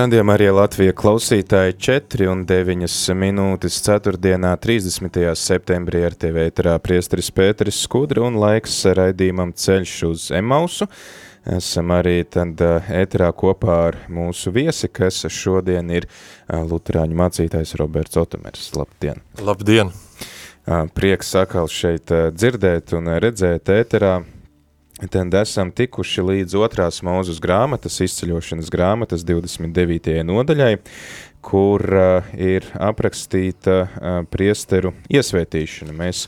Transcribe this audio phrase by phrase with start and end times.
[0.00, 2.86] Radījumā arī Latvija klausītāji 4 un 9
[3.20, 4.14] minūtes 4.
[4.64, 5.18] 30.
[5.36, 10.88] septembrī ar TV ēterā priesteris Pēteris Skudra un laiks raidījumam ceļš uz Emausu.
[11.58, 12.62] Esam arī tad
[13.02, 16.08] ēterā kopā ar mūsu viesi, kas šodien ir
[16.48, 18.70] luterāņu mācītājs Roberts Otomers.
[18.80, 19.20] Labdien!
[19.44, 19.92] Labdien!
[20.96, 22.08] Prieks atkal šeit
[22.40, 24.22] dzirdēt un redzēt ēterā
[25.08, 30.18] Tad esam tikuši līdz otrās mūzes grāmatas, izceļošanas grāmatas 29.
[30.28, 30.74] nodaļai,
[31.40, 35.96] kur uh, ir aprakstīta uh, priesteru iesvētīšana.
[35.96, 36.26] Mēs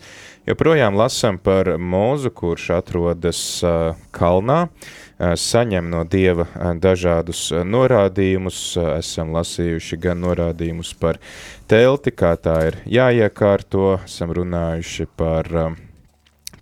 [0.49, 7.67] joprojām lasām par mūzu, kurš atrodas uh, kalnā, uh, saņem no dieva uh, dažādus uh,
[7.69, 8.65] norādījumus.
[8.81, 11.21] Uh, esam lasījuši gan norādījumus par
[11.69, 15.81] telti, kā tā ir jāiekārto, esam runājuši par uh,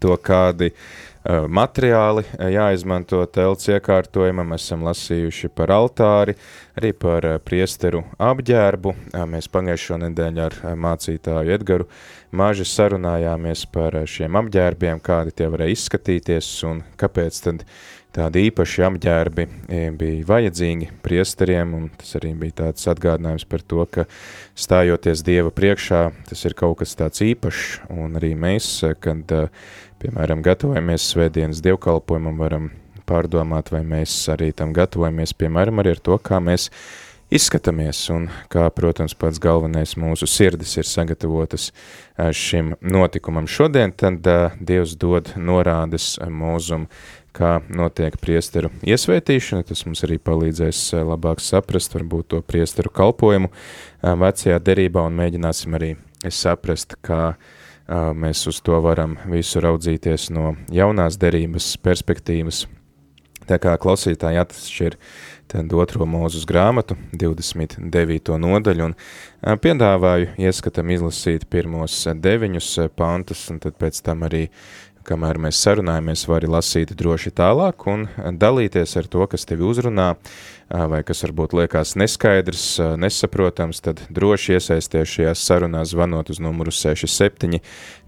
[0.00, 0.80] to, kādi uh,
[1.48, 6.34] materiāli eh, jāizmanto telts iekārtojumam, esam lasījuši par altāri,
[6.80, 8.94] arī par eh, priesteru apģērbu.
[9.28, 11.88] Mēs pagājušo nedēļu ar mācītāju Edgaru
[12.32, 17.64] maži sarunājāmies par šiem apģērbiem, kādi tie varēja izskatīties un kāpēc tad
[18.14, 19.44] tādi īpaši apģērbi
[19.98, 24.06] bija vajadzīgi priesteriem, un tas arī bija tāds atgādinājums par to, ka
[24.58, 28.72] stājoties Dieva priekšā, tas ir kaut kas tāds īpašs, un arī mēs,
[29.04, 29.30] kad
[30.00, 32.70] piemēram, gatavojamies svētdienas dievkalpojumam, varam
[33.08, 36.70] pārdomāt, vai mēs arī tam gatavojamies, piemēram, arī ar to, kā mēs
[37.30, 41.70] izskatāmies un kā, protams, pats galvenais mūsu sirdis ir sagatavotas
[42.34, 43.47] šim notikumam.
[43.50, 44.26] Šodien tad
[44.58, 46.88] Dievs dod norādes mūzum,
[47.36, 53.52] kā notiek priesteru iesvētīšana, tas mums arī palīdzēs labāk saprast varbūt to priesteru kalpojumu
[54.02, 55.92] vecajā derībā un mēģināsim arī
[56.34, 57.56] saprast, kā uh,
[57.90, 62.66] mēs uz to varam visu raudzīties no jaunās derības perspektīvas.
[63.50, 64.96] Tā kā klausītāji atšķir
[65.50, 68.36] tad otro mūzus grāmatu, 29.
[68.38, 74.44] nodaļu, un piedāvāju ieskatam izlasīt pirmos deviņus pantus, un tad pēc tam arī
[75.08, 78.06] kamēr mēs sarunājamies, vari lasīt droši tālāk un
[78.38, 80.12] dalīties ar to, kas tevi uzrunā,
[80.70, 82.64] vai kas varbūt liekas neskaidrs,
[83.00, 87.58] nesaprotams, tad droši iesaisties šajās sarunās zvanot uz numuru 67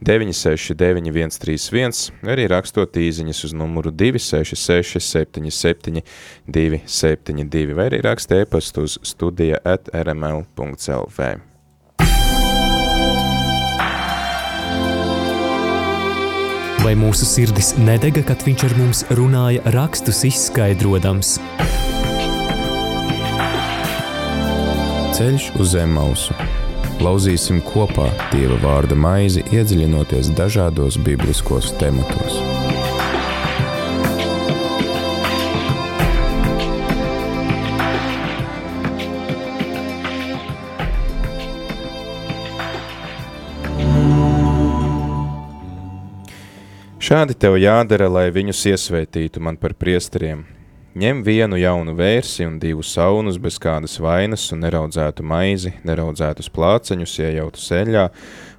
[0.02, 6.02] 969 131, arī rakstot īziņas uz numuru 266 77
[6.46, 11.32] 272, vai arī rakst e-pastu uz studija at rml.lv.
[16.82, 21.36] Vai mūsu sirdis nedega, kad viņš ar mums runāja, rakstus izskaidrojams?
[25.12, 26.32] Ceļš uz zem mausu.
[27.04, 32.38] Lauzīsim kopā Dieva vārda maizi, iedziļinoties dažādos bibliskos tematos.
[47.02, 50.46] Šādi tev jādara, lai viņus iesvētītu man par priesteriem.
[50.92, 57.14] Ņem vienu jaunu vērsi un divus saunus bez kādas vainas un neraudzētu maizi, neraudzētus plāceņus
[57.22, 58.02] iejautu seļā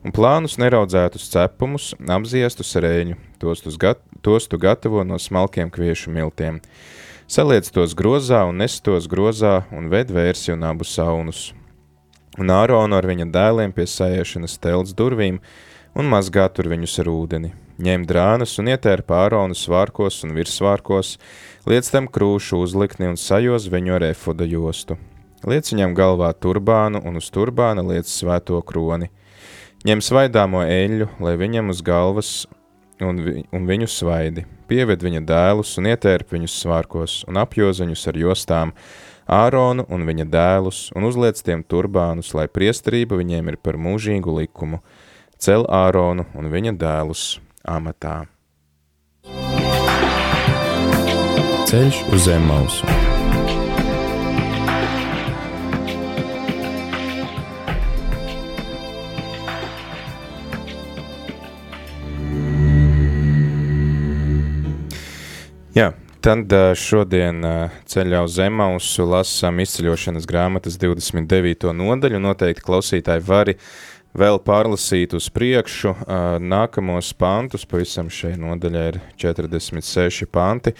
[0.01, 6.57] un plānus neraudzētus cepumus, apziestus rēņu, tos, gat, tos tu gatavo no smalkiem kviešu miltiem.
[7.29, 11.51] Saliec tos grozā un nes tos grozā un ved vērsi un abus saunus.
[12.41, 15.37] Un Āronu ar viņa dēliem pie sajiešanas telts durvīm
[15.93, 21.17] un mazgā tur viņus ar ūdeni ņem drānas un ietēra pāronu svārkos un virsvārkos,
[21.69, 24.97] liec tam krūšu uzlikni un sajoz viņu ar efoda jostu.
[25.43, 29.09] Liec viņam galvā turbānu un uz turbāna liec svēto kroni.
[29.83, 32.29] Ņem svaidāmo eļļu, lai viņam uz galvas
[33.03, 34.45] un, vi, un viņu svaidi.
[34.69, 38.77] Pieved viņa dēlus un ietērp viņus svārkos un apjoz viņus ar jostām,
[39.23, 44.81] Āronu un viņa dēlus un uzliec tiem turbānus, lai priesterība viņiem ir par mūžīgu likumu.
[45.39, 48.25] Cel Āronu un viņa dēlus amatā.
[51.69, 52.87] Ceļš uz zem mausu.
[65.73, 65.89] Jā,
[66.23, 67.43] Tad šodien
[67.91, 71.73] ceļā uz Zemausu lasām izceļošanas grāmatas 29.
[71.75, 72.21] nodaļu.
[72.23, 73.57] Noteikti klausītāji vari
[74.17, 75.93] vēl pārlasīt uz priekšu
[76.43, 77.65] nākamos pantus.
[77.69, 80.75] Pavisam šai nodaļai ir 46 panti.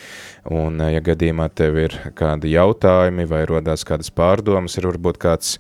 [0.54, 5.58] Un, ja gadījumā tev ir kādi jautājumi vai rodās kādas pārdomas, ir varbūt kāds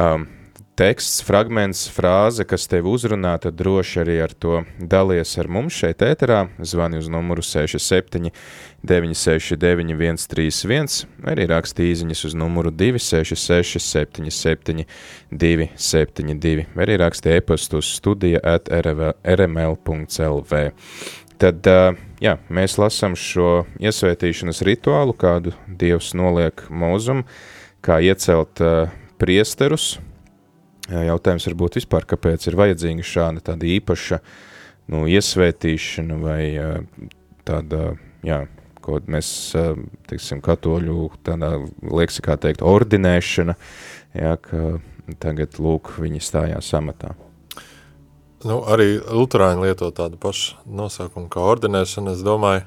[0.00, 0.28] um,
[0.78, 6.02] teksts, fragments, frāze, kas tevi uzrunā, tad droši arī ar to dalies ar mums šeit
[6.04, 6.46] ēterā.
[6.64, 8.32] Zvani uz numuru 67
[8.82, 14.86] 969 131, vai arī raksti īziņas uz numuru 266 77
[15.30, 20.62] 272, vai arī raksti e-pastu uz studija at rml.lv.
[21.42, 21.66] Tad,
[22.22, 27.24] jā, mēs lasām šo iesvētīšanas rituālu, kādu Dievs noliek mūzum,
[27.82, 28.62] kā iecelt
[29.18, 29.96] priesterus,
[30.92, 34.18] Jautājums varbūt vispār, kāpēc ir vajadzīga šāda tāda īpaša
[34.92, 36.42] nu, iesvētīšana vai
[37.48, 37.94] tāda,
[38.26, 38.42] jā,
[38.82, 39.28] ko mēs,
[40.10, 43.56] teiksim, katoļu tādā leksikā teikt, ordinēšana,
[44.18, 44.62] jā, ka
[45.22, 47.14] tagad, lūk, viņi stājās amatā.
[48.42, 52.64] Nu, arī Luterāņi lieto tādu pašu nosaukumu kā ordinēšana, es domāju,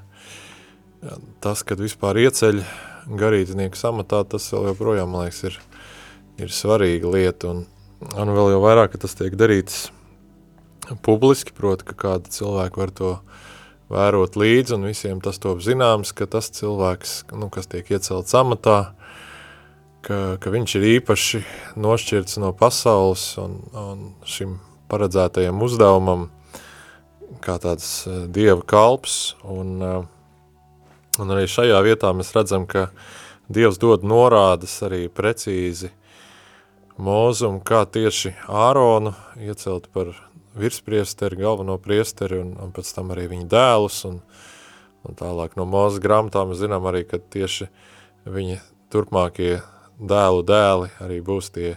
[1.44, 2.62] tas, kad vispār ieceļ
[3.20, 5.58] garīdznieku samatā, tas vēl joprojām, man liekas, ir,
[6.42, 7.66] ir svarīga lieta, un
[8.14, 9.88] Un vēl jau vairāk, ka tas tiek darīts
[11.06, 13.14] publiski, proti, ka kāda cilvēka var to
[13.90, 18.94] vērot līdzi, un visiem tas top zināms, ka tas cilvēks, nu, kas tiek iecelts amatā,
[20.06, 21.42] ka, ka viņš ir īpaši
[21.82, 24.60] nošķirts no pasaules un, un šim
[24.92, 26.30] paredzētajam uzdevumam,
[27.46, 30.02] kā tāds eh, dieva kalps, un, eh,
[31.22, 32.92] un arī šajā vietā mēs redzam, ka
[33.46, 35.92] Dievs dod norādes arī precīzi–
[37.02, 40.14] mūzumu, kā tieši Āronu iecelt par
[40.56, 44.22] virspriesteri, galveno priesteri un, un pēc tam arī viņa dēlus un,
[45.04, 47.68] un tālāk no mūzes grāmatām zinām arī, ka tieši
[48.32, 48.62] viņa
[48.94, 49.60] turpmākie
[50.00, 51.76] dēlu dēli arī būs tie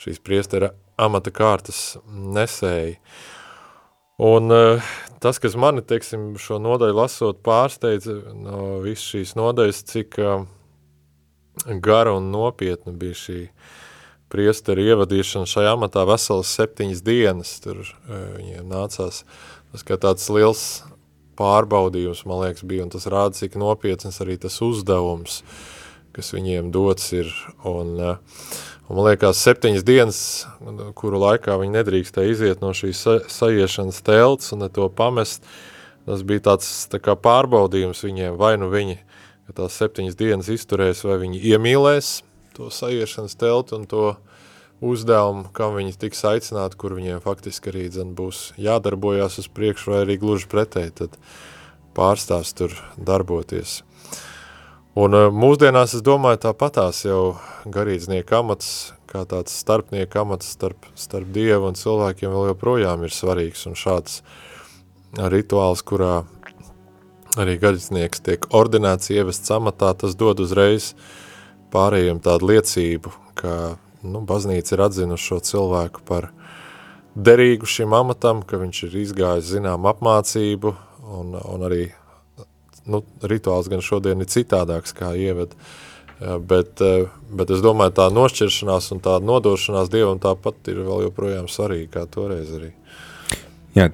[0.00, 2.96] šīs priestera amata kārtas nesēji.
[4.16, 10.16] Un uh, tas, kas mani, teiksim, šo nodaļu lasot pārsteidza no visas šīs nodaļas, cik
[10.24, 10.46] uh,
[11.84, 13.74] gara un nopietna bija šī uh,
[14.32, 17.54] priesteri ievadīšana šajā amatā veselas septiņas dienas.
[17.62, 19.22] Tur e, viņiem nācās
[19.72, 20.64] tas kā tāds liels
[21.36, 25.42] pārbaudījums, man liekas, bija, un tas rāda, cik nopietns arī tas uzdevums,
[26.16, 27.30] kas viņiem dots ir.
[27.68, 28.16] Un, e,
[28.88, 30.20] un man liekas, septiņas dienas,
[30.98, 35.44] kuru laikā viņi nedrīkstēja iziet no šīs sa sajiešanas telts un to pamest,
[36.06, 39.00] tas bija tāds tā kā pārbaudījums viņiem, vai nu viņi,
[39.54, 42.16] tās septiņas dienas izturēs, vai viņi iemīlēs,
[42.56, 44.14] to sajiešanas telti un to
[44.80, 50.02] uzdevumu, kam viņi tiks aicināti, kur viņiem faktiski arī dzen, būs jādarbojās uz priekšu vai
[50.04, 51.16] arī gluži pretēji, tad
[51.96, 53.80] pārstāvs tur darboties.
[54.96, 57.36] Un eh, mūsdienās, es domāju, tāpatās jau
[57.72, 63.66] garīdznieka amats, kā tāds starpnieka amats starp, starp Dievu un cilvēkiem vēl joprojām ir svarīgs
[63.68, 64.22] un šāds
[65.16, 66.24] rituāls, kurā
[67.36, 71.25] arī garīdznieks tiek ordinēts ievests amatā, tas dod uzreiz uh,
[71.72, 73.76] pārējiem tādu liecību, ka
[74.06, 76.30] nu, baznīca ir atzinuši šo cilvēku par
[77.16, 80.74] derīgu šim amatam, ka viņš ir izgājis zinām apmācību
[81.16, 81.86] un, un arī
[82.86, 85.54] nu, rituāls gan šodien ir citādāks kā ieved,
[86.48, 86.82] bet,
[87.40, 92.06] bet es domāju tā nošķiršanās un tā nodošanās Dievam tāpat ir vēl joprojām svarīga kā
[92.12, 92.72] toreiz arī.
[93.76, 93.90] Jā,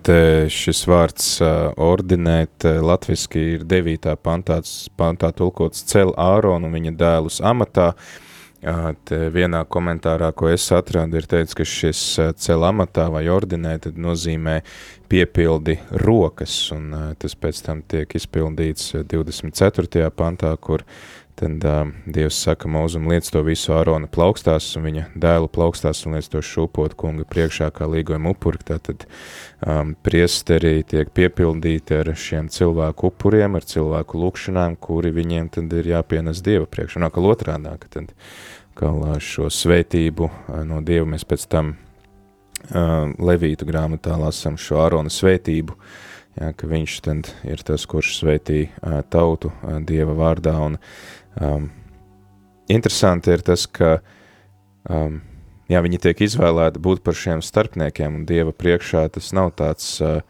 [0.47, 4.13] šis vārds ordinēt latviski ir 9.
[4.23, 7.89] pantāts, pantā tulkots cel Āronu un viņa dēlus amatā.
[8.63, 12.03] Te vienā komentārā, ko es atradu, ir teicis, ka šis
[12.39, 14.61] cel amatā vai ordinē tad nozīmē
[15.13, 20.09] piepildi rokas, un uh, tas pēc tam tiek izpildīts 24.
[20.17, 20.87] pantā, kur
[21.35, 26.15] Tad uh, Dievs saka mūzum liec to visu Ārona plaukstās un viņa dēlu plaukstās un
[26.19, 28.61] liec to šūpot kunga priekšā kā līgojuma upuri.
[28.69, 29.07] Tātad
[29.65, 35.89] um, priesteri tiek piepildīti ar šiem cilvēku upuriem, ar cilvēku lūkšanām, kuri viņiem tad ir
[35.95, 37.01] jāpienes Dieva priekšā.
[37.01, 38.13] Un atkal otrādāk, tad
[38.77, 41.79] kā šo svētību uh, no Dieva mēs pēc tam
[42.71, 45.75] Levītu grāmatā lasam šo Ārona svētību,
[46.39, 50.79] jā, ka viņš tad ir tas, kurš svētī uh, tautu uh, Dieva vārdā un
[51.41, 51.71] Um,
[52.69, 54.01] interesanti ir tas, ka
[54.85, 55.21] um,
[55.73, 60.21] jā, viņi tiek izvēlēti būt par šiem starpniekiem, un Dieva priekšā tas nav tāds, uh,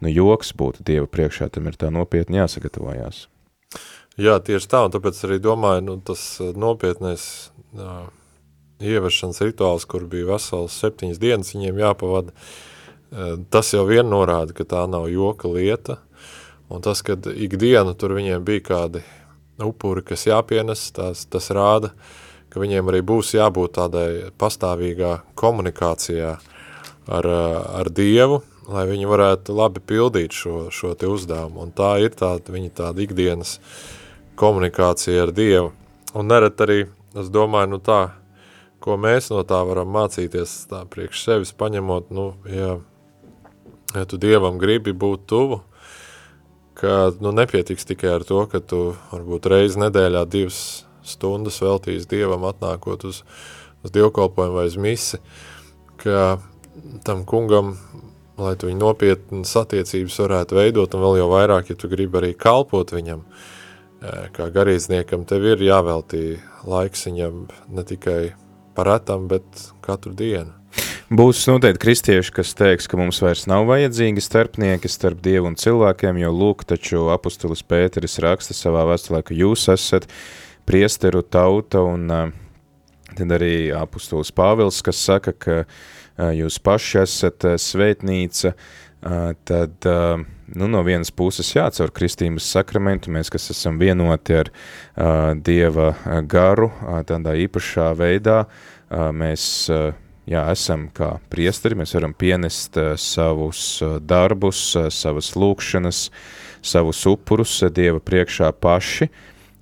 [0.00, 3.26] nu, joks būt Dieva priekšā, tam ir tā nopietni jāsagatavojās.
[4.18, 7.22] Jā, tieši tā, un tāpēc arī domāju, nu, tas nopietnais
[7.76, 8.08] uh,
[8.80, 14.66] ievešanas rituāls, kur bija vesels septiņas dienas viņiem jāpavada, uh, tas jau vien norāda, ka
[14.68, 15.98] tā nav joka lieta,
[16.68, 19.04] un tas, kad ikdienu tur viņiem bija kādi
[19.64, 21.92] upuri, kas jāpienes, tas, tas rāda,
[22.48, 24.08] ka viņiem arī būs jābūt tādai
[24.38, 26.36] pastāvīgā komunikācijā
[27.08, 27.28] ar,
[27.80, 31.64] ar Dievu, lai viņi varētu labi pildīt šo, šo te uzdevumu.
[31.64, 33.58] Un tā ir tāda, viņa tāda ikdienas
[34.38, 35.72] komunikācija ar Dievu.
[36.16, 36.82] Un neret arī,
[37.18, 38.00] es domāju, nu tā,
[38.84, 42.76] ko mēs no tā varam mācīties, tā priekš sevis paņemot, nu, ja,
[43.94, 45.62] ja tu Dievam gribi būt tuvu,
[46.78, 48.82] ka nu, nepietiks tikai ar to, ka tu
[49.12, 50.60] varbūt reizi nedēļā divas
[51.06, 53.24] stundas veltīs Dievam atnākot uz,
[53.82, 55.18] uz dievkalpojumu vai uz misi,
[55.98, 56.38] ka
[57.04, 57.74] tam kungam
[58.38, 62.32] lai tu viņu nopietnas attiecības varētu veidot, un vēl jau vairāk, ja tu gribi arī
[62.38, 63.24] kalpot viņam,
[64.34, 68.20] kā garīdzniekam, tev ir jāveltī laiks viņam ne tikai
[68.78, 69.44] par retam, bet
[69.82, 70.54] katru dienu.
[71.10, 76.20] Būs noteikti kristieši, kas teiks, ka mums vairs nav vajadzīgi starpnieki starp Dievu un cilvēkiem,
[76.20, 80.06] jo lūk, taču apustulis Pēteris raksta savā vēstulē, ka jūs esat
[80.68, 82.28] priesteru tauta, un uh,
[83.16, 88.54] tad arī apustulis Pāvils, kas saka, ka uh, jūs paši esat svētnīca,
[89.48, 89.86] tad
[90.54, 94.50] nu, no vienas puses jā, caur kristības sakramentu mēs, kas esam vienoti ar
[95.44, 95.92] Dieva
[96.28, 96.70] garu,
[97.08, 98.42] tādā īpašā veidā,
[98.88, 103.64] mēs jā, esam kā priesteri, mēs varam pienest savus
[104.00, 104.62] darbus,
[104.94, 106.04] savas lūkšanas,
[106.64, 109.10] savus upurus Dieva priekšā paši,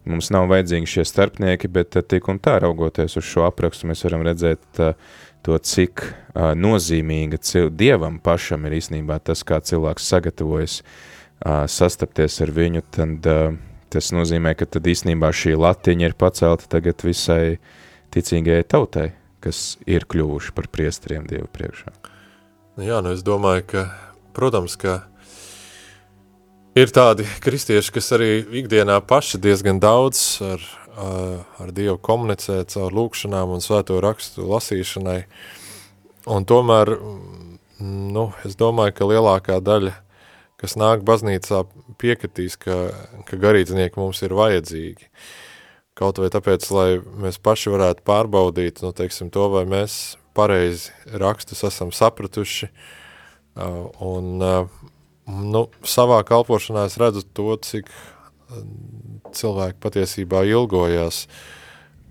[0.07, 4.23] Mums nav vajadzīgi šie starpnieki, bet tik un tā raugoties uz šo aprakstu, mēs varam
[4.29, 4.93] redzēt uh,
[5.47, 12.41] to, cik uh, nozīmīga cil Dievam pašam ir īstenībā tas, kā cilvēks sagatavojas uh, sastapties
[12.43, 13.55] ar viņu, tad uh,
[13.93, 17.59] tas nozīmē, ka tad īstenībā šī latiņa ir pacelta tagad visai
[18.15, 19.09] ticīgajai tautai,
[19.45, 21.95] kas ir kļuvuši par priesteriem Dievu priekšā.
[22.77, 23.85] Nu jā, nu es domāju, ka,
[24.37, 25.05] protams, ka
[26.77, 28.31] ir tādi kristieši, kas arī
[28.63, 30.67] ikdienā paši diezgan daudz ar
[30.97, 35.21] ar Dievu komunicēt caur lūkšanām un svēto rakstu lasīšanai.
[36.33, 36.97] Un tomēr,
[37.81, 39.93] nu, es domāju, ka lielākā daļa,
[40.61, 41.65] kas nāk baznīcā,
[42.01, 42.79] piekritīs, ka,
[43.29, 45.11] ka garīdznieki mums ir vajadzīgi.
[45.97, 46.89] Kaut vai tāpēc, lai
[47.25, 52.69] mēs paši varētu pārbaudīt, nu, teiksim, to, vai mēs pareizi rakstus esam sapratuši,
[53.57, 54.43] un,
[55.27, 57.91] nu, savā kalpošanā es redzu to, cik
[59.37, 61.25] cilvēki patiesībā ilgojās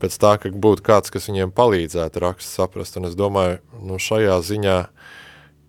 [0.02, 2.98] pēc tā, ka būtu kāds, kas viņiem palīdzētu rakstu saprast.
[3.00, 4.80] Un es domāju, nu šajā ziņā,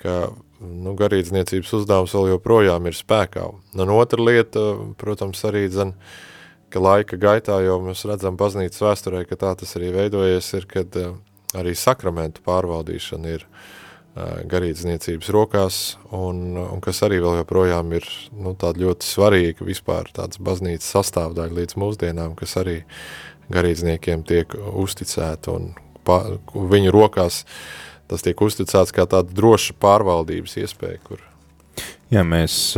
[0.03, 0.17] ka
[0.61, 3.47] nu, garīdzniecības uzdevums vēl joprojām ir spēkā.
[3.79, 4.67] Un otra lieta,
[4.99, 5.95] protams, arī dzen,
[6.75, 10.99] ka laika gaitā jau mēs redzam baznīcas vēsturē, ka tā tas arī veidojies, ir, kad
[10.99, 11.15] eh,
[11.57, 13.61] arī sakramentu pārvaldīšana ir uh,
[14.17, 15.79] garīdzniecības rokās,
[16.17, 21.59] un, un kas arī vēl joprojām ir nu, tāda ļoti svarīga vispār tāds baznīcas sastāvdaļa
[21.61, 22.79] līdz mūsdienām, kas arī
[23.53, 25.71] garīdzniekiem tiek uzticēta un
[26.07, 26.23] pa,
[26.55, 27.45] viņu rokās
[28.09, 31.25] tas tiek uzticēts kā tāda droša pārvaldības iespēja, kur
[32.07, 32.77] Ja mēs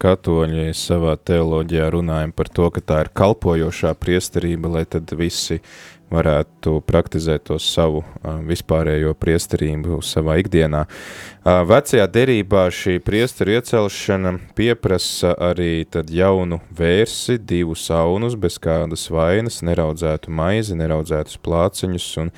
[0.00, 5.58] katoļi savā teoloģijā runājam par to, ka tā ir kalpojošā priesterība, lai tad visi
[6.10, 8.02] varētu praktizēt to savu
[8.46, 10.84] vispārējo priesterību savā ikdienā.
[11.44, 20.34] Vecajā derībā šī priesteru iecelšana pieprasa arī jaunu vērsi, divu saunus, bez kādas vainas, neraudzētu
[20.34, 22.34] maizi, neraudzētus plāciņus un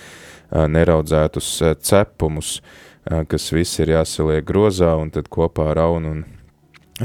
[0.52, 1.50] neraudzētus
[1.81, 2.61] cepumus,
[3.02, 6.25] kas visi ir jāsaliek grozā un tad kopā ar aunu un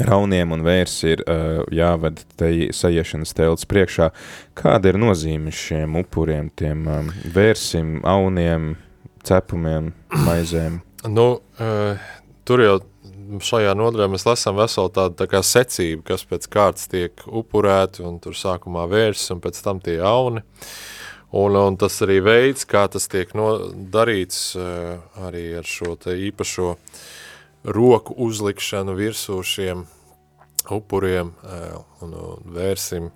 [0.06, 4.10] rauniem un vērsi ir uh, jāved te sajiešanas telts priekšā.
[4.58, 8.76] Kāda ir nozīme šiem upuriem, tiem um, vērsim, auniem,
[9.28, 9.92] cepumiem,
[10.28, 10.82] maizēm?
[11.08, 11.28] Nu,
[11.62, 12.12] uh,
[12.48, 12.78] tur jau
[13.44, 18.22] šajā nodaļā mēs lasām veselu tādu tā kā secību, kas pēc kārtas tiek upurēti, un
[18.24, 20.46] tur sākumā vērsis, un pēc tam tie auni.
[21.36, 23.50] Un, un tas arī veids, kā tas tiek no,
[23.92, 24.96] darīts uh,
[25.28, 27.02] arī ar šo īpašo uh,
[27.68, 29.86] roku uzlikšanu virsū šiem
[30.72, 31.32] upuriem
[32.02, 32.16] un
[32.56, 33.12] vērsim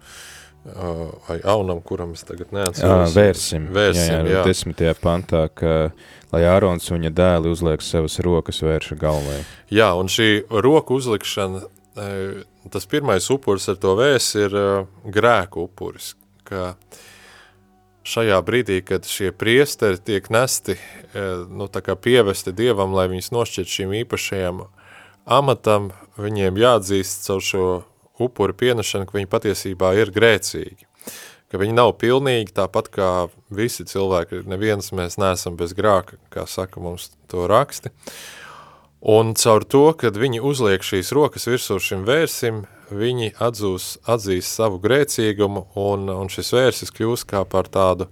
[1.28, 3.16] vai aunam, kuram es tagad neatceros.
[3.16, 4.42] Vērsim, vērsim jā, jā, jā.
[4.46, 5.76] desmitajā pantā, ka
[6.32, 9.40] lai Ārons un viņa dēli uzliek savas rokas vērša galvai.
[9.74, 10.30] Jā, un šī
[10.62, 11.64] roku uzlikšana,
[12.72, 14.58] tas pirmais upuris ar to vēs ir
[15.18, 16.14] grēku upuris,
[16.46, 17.02] ka uh,
[18.04, 23.32] šajā brīdī, kad šie priesteri tiek nesti, eh, nu, tā kā pievesti Dievam, lai viņus
[23.32, 24.64] nošķiet šīm īpašajām
[25.26, 27.66] amatam, viņiem jāatzīst caur šo
[28.22, 30.86] upuri pienešanu, ka viņi patiesībā ir grēcīgi,
[31.52, 36.82] ka viņi nav pilnīgi, tāpat kā visi cilvēki, neviens mēs neesam bez grāka, kā saka
[36.82, 37.92] mums to raksti,
[39.02, 44.80] un caur to, kad viņi uzliek šīs rokas virsū šim vērsim, viņi atzūs, atzīs savu
[44.84, 48.10] grēcīgumu, un, un šis vērsis kļūs kā par tādu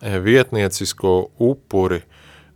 [0.00, 2.02] vietniecisko upuri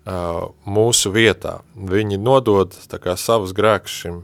[0.05, 1.61] mūsu vietā.
[1.75, 4.21] Viņi nodod kā savus grēkus šim,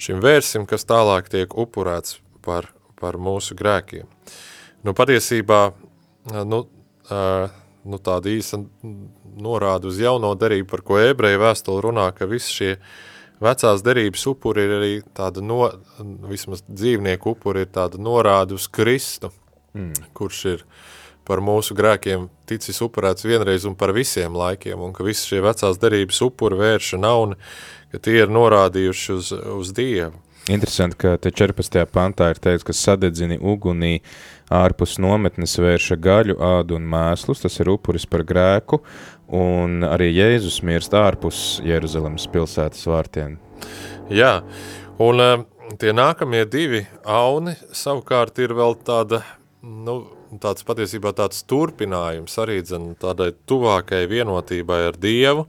[0.00, 4.08] šim vērsim, kas tālāk tiek upurēts par, par mūsu grēkiem.
[4.82, 5.60] Nu, patiesībā,
[6.48, 6.64] nu,
[7.10, 8.62] nu, tāda īsa
[9.40, 12.72] norāda uz jauno derību, par ko ebreju vēstuli runā, ka visi šie
[13.42, 15.64] vecās derības upuri ir arī tāda, no,
[16.30, 19.32] vismaz dzīvnieku upuri ir tāda norāda uz Kristu,
[19.74, 20.10] mm.
[20.16, 20.64] kurš ir
[21.28, 25.78] par mūsu grēkiem ticis upurēts vienreiz un par visiem laikiem, un ka visi šie vecās
[25.78, 27.38] derības upuri vērša nauni,
[27.92, 29.30] ka tie ir norādījuši uz,
[29.60, 30.18] uz Dievu.
[30.50, 31.84] Interesanti, ka te 14.
[31.92, 34.00] pantā ir teikts, ka sadedzini ugunī
[34.50, 38.80] ārpus nometnes vērša gaļu, ādu un mēslus, tas ir upuris par grēku,
[39.34, 43.36] un arī Jēzus mirst ārpus Jeruzalemes pilsētas vārtiem.
[44.10, 44.40] Jā,
[45.02, 45.34] un uh,
[45.78, 49.22] tie nākamie divi auni savukārt ir vēl tāda,
[49.62, 50.00] nu,
[50.42, 55.46] tāds patiesībā tāds turpinājums arī dzen, tādai tuvākai vienotībai ar Dievu,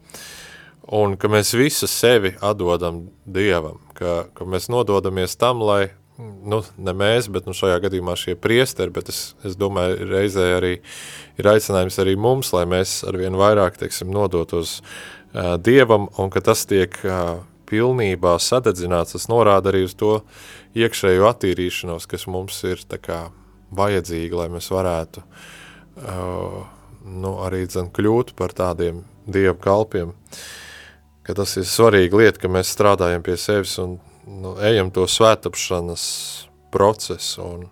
[0.98, 5.90] un ka mēs visu sevi atdodam Dievam, ka, ka mēs nododamies tam, lai
[6.22, 10.74] nu, ne mēs, bet nu, šajā gadījumā šie priesteri, bet es, es domāju, reizē arī
[11.40, 16.66] ir aicinājums arī mums, lai mēs arvien vairāk, teiksim, nodotos uh, Dievam, un ka tas
[16.70, 20.20] tiek uh, pilnībā sadedzināts, tas norāda arī uz to
[20.78, 23.22] iekšējo attīrīšanos, kas mums ir tā kā
[23.76, 26.62] vajadzīga, lai mēs varētu uh,
[27.06, 30.16] nu, arī dzen, kļūt par tādiem Dievu kalpiem,
[31.24, 36.04] ka tas ir svarīga lieta, ka mēs strādājam pie sevis un nu, ejam to svētapšanas
[36.72, 37.44] procesu.
[37.46, 37.68] Un,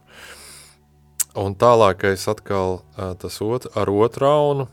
[1.39, 2.81] un tālākais atkal
[3.21, 4.67] tas ot, ar otru raunu,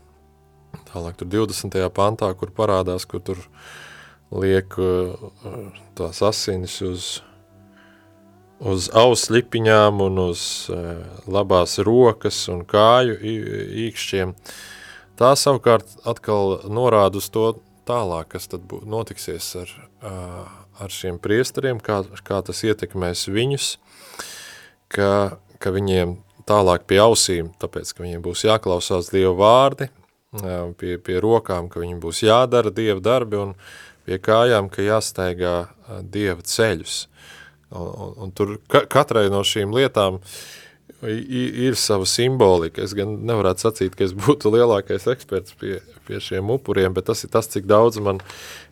[0.91, 1.79] tālāk tur 20.
[1.95, 3.41] pantā, kur parādās, kur tur
[4.35, 4.75] liek
[5.99, 7.11] tās asinis uz,
[8.59, 10.43] uz auslipiņām un uz
[11.29, 13.21] labās rokas un kāju
[13.87, 14.35] īkšķiem.
[15.17, 17.55] Tā savukārt atkal norāda uz to
[17.89, 19.71] tālāk, kas tad notiksies ar,
[20.83, 23.69] ar šiem priesteriem, kā, kā tas ietekmēs viņus,
[24.93, 29.89] ka, ka viņiem tālāk pie ausīm, tāpēc, ka viņiem būs jāklausās Dieva vārdi,
[30.81, 33.57] pie, pie rokām, ka viņiem būs jādara Dieva darbi, un
[34.07, 35.57] pie kājām, ka jāsteigā
[36.03, 37.07] Dieva ceļus.
[37.75, 40.21] Un, un, un tur ka, katrai no šīm lietām
[41.03, 42.85] ir sava simbolika.
[42.85, 47.25] Es gan nevarētu sacīt, ka es būtu lielākais eksperts pie, pie šiem upuriem, bet tas
[47.27, 48.23] ir tas, cik daudz man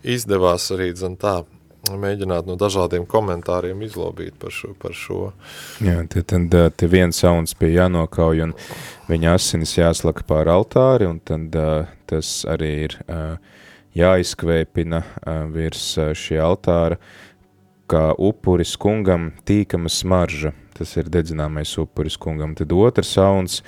[0.07, 1.41] izdevās arī dzen tā
[1.91, 4.73] mēģināt no dažādiem komentāriem izlobīt par šo.
[4.81, 5.21] Par šo.
[5.85, 8.55] Jā, tad, tad te viens sauns bija jānokauj un
[9.11, 11.55] viņa asinis jāslaka pār altāri un tad
[12.11, 12.99] tas arī ir
[13.95, 15.03] jāizkvēpina
[15.55, 16.99] virs šī altāra,
[17.91, 22.55] kā upuris kungam tīkama smarža, tas ir dedzināmais upuris kungam.
[22.59, 23.61] Tad otrs sauns,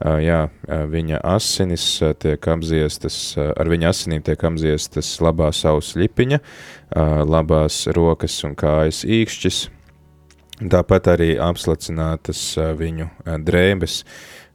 [0.00, 1.84] jā, viņa asinis
[2.22, 6.40] tiek apziestas, ar viņa asinīm tiek apziestas labā savas lipiņa,
[7.28, 9.62] labās rokas un kājas īkšķis,
[10.70, 12.42] tāpat arī apslacinātas
[12.76, 13.08] viņu
[13.44, 14.02] drēbes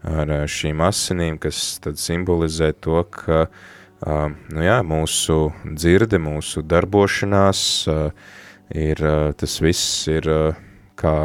[0.05, 3.47] ar šīm asinīm, kas tad simbolizē to, ka
[4.53, 7.61] nu jā, mūsu dzirde, mūsu darbošanās
[8.75, 9.01] ir,
[9.39, 10.29] tas viss ir
[10.99, 11.15] kā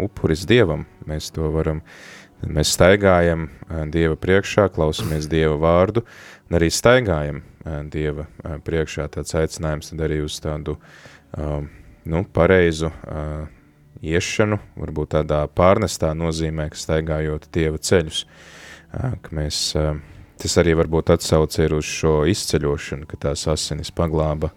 [0.00, 0.86] upuris Dievam.
[1.08, 1.82] Mēs to varam,
[2.42, 3.48] mēs staigājam
[3.92, 6.04] Dieva priekšā, klausamies Dieva vārdu
[6.48, 7.42] un arī staigājam
[7.92, 8.26] Dieva
[8.66, 9.08] priekšā.
[9.14, 10.78] Tāds aicinājums tad arī uz tādu,
[12.04, 12.90] nu, pareizu
[14.02, 18.24] iešanu, varbūt tādā pārnestā nozīmē, ka staigājot Dieva ceļus,
[18.92, 19.60] ka mēs,
[20.42, 24.50] tas arī varbūt atsauc ir uz šo izceļošanu, ka tās asinis paglāba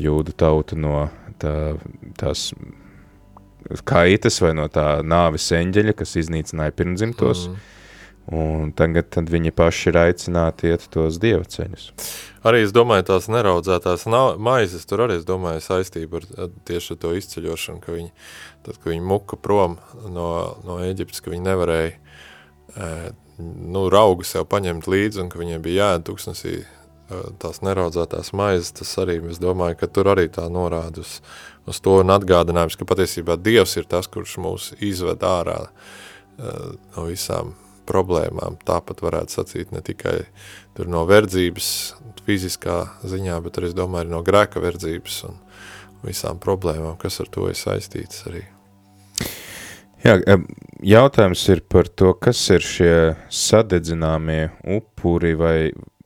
[0.00, 1.04] jūdu tautu no
[1.42, 1.76] tā,
[2.16, 2.48] tās
[3.86, 7.74] kaitas vai no tā nāves eņģeļa, kas iznīcināja pirmdzimtos, mm.
[8.36, 11.90] un tagad viņi paši ir aicināti iet tos dieva ceļus.
[12.46, 14.06] Arī es domāju, tās neraudzētās
[14.38, 18.12] maizes, tur arī domāju saistību ar tieši ar to izceļošanu, ka viņi,
[18.66, 20.28] tad, kad viņi muka prom no,
[20.66, 22.90] no Eģiptes, ka viņi nevarēja e,
[23.42, 26.66] nu, raugu sev paņemt līdzi un ka viņiem bija jāēd tuksnesī e,
[27.42, 31.18] tās neraudzētās maizes, tas arī, es domāju, ka tur arī tā norāda uz,
[31.66, 37.06] uz to un atgādinājums, ka patiesībā Dievs ir tas, kurš mūs izved ārā uh, no
[37.08, 37.54] visām
[37.86, 38.58] problēmām.
[38.66, 40.18] Tāpat varētu sacīt ne tikai
[40.90, 41.70] no verdzības
[42.26, 45.40] fiziskā ziņā, bet arī, domāju, no grēka verdzības un
[46.06, 48.44] visām problēmām, kas ar to ir saistītas arī.
[50.04, 50.18] Jā,
[50.86, 52.96] jautājums ir par to, kas ir šie
[53.32, 55.56] sadedzināmie upuri vai,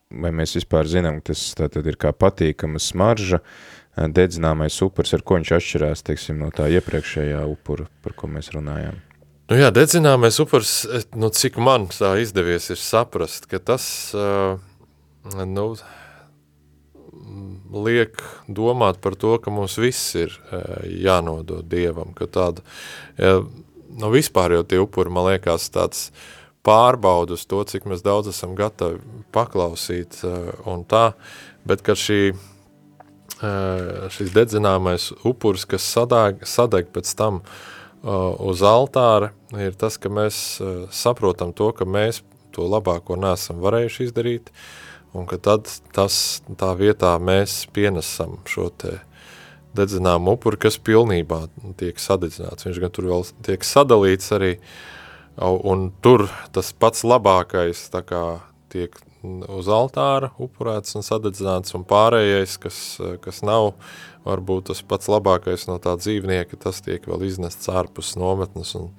[0.08, 5.36] vai mēs vispār zinām, tas tātad ir kā patīkama smarža, uh, dedzināmais upurs, ar ko
[5.36, 8.96] viņš atšķirās, teiksim, no tā iepriekšējā upura, par ko mēs runājām?
[9.50, 10.84] Nu jā, dedzināmais upurs,
[11.18, 13.84] nu cik man tā izdevies ir saprast, ka tas,
[14.14, 14.60] uh,
[15.42, 15.64] nu,
[17.84, 22.62] liek domāt par to, ka mums viss ir uh, jānodod Dievam, tāda,
[23.18, 23.40] ja,
[24.00, 26.12] nu vispār jau tie upuri, man liekas, tāds
[26.66, 29.02] pārbaudu uz to, cik mēs daudz esam gatavi
[29.34, 31.10] paklausīt uh, un tā,
[31.66, 32.36] bet ka šī
[33.40, 37.40] šis dedzināmais upurs, kas sadeg, sadeg pēc tam
[38.02, 40.60] uz altāra, ir tas, ka mēs
[40.92, 42.22] saprotam to, ka mēs
[42.54, 44.50] to labāko nesam varējuši izdarīt,
[45.16, 48.98] un ka tad tas, tā vietā mēs pienesam šo te
[49.76, 51.44] dedzināmu upuri, kas pilnībā
[51.78, 52.66] tiek sadedzināts.
[52.66, 54.56] Viņš gan tur vēl tiek sadalīts arī,
[55.40, 58.24] un tur tas pats labākais tā kā
[58.72, 62.78] tiek uz altāra upurēts un sadedzināts, un pārējais, kas,
[63.24, 63.74] kas nav
[64.26, 68.90] varbūt tas pats labākais no tā dzīvnieka, tas tiek vēl iznests ārpus nometnes un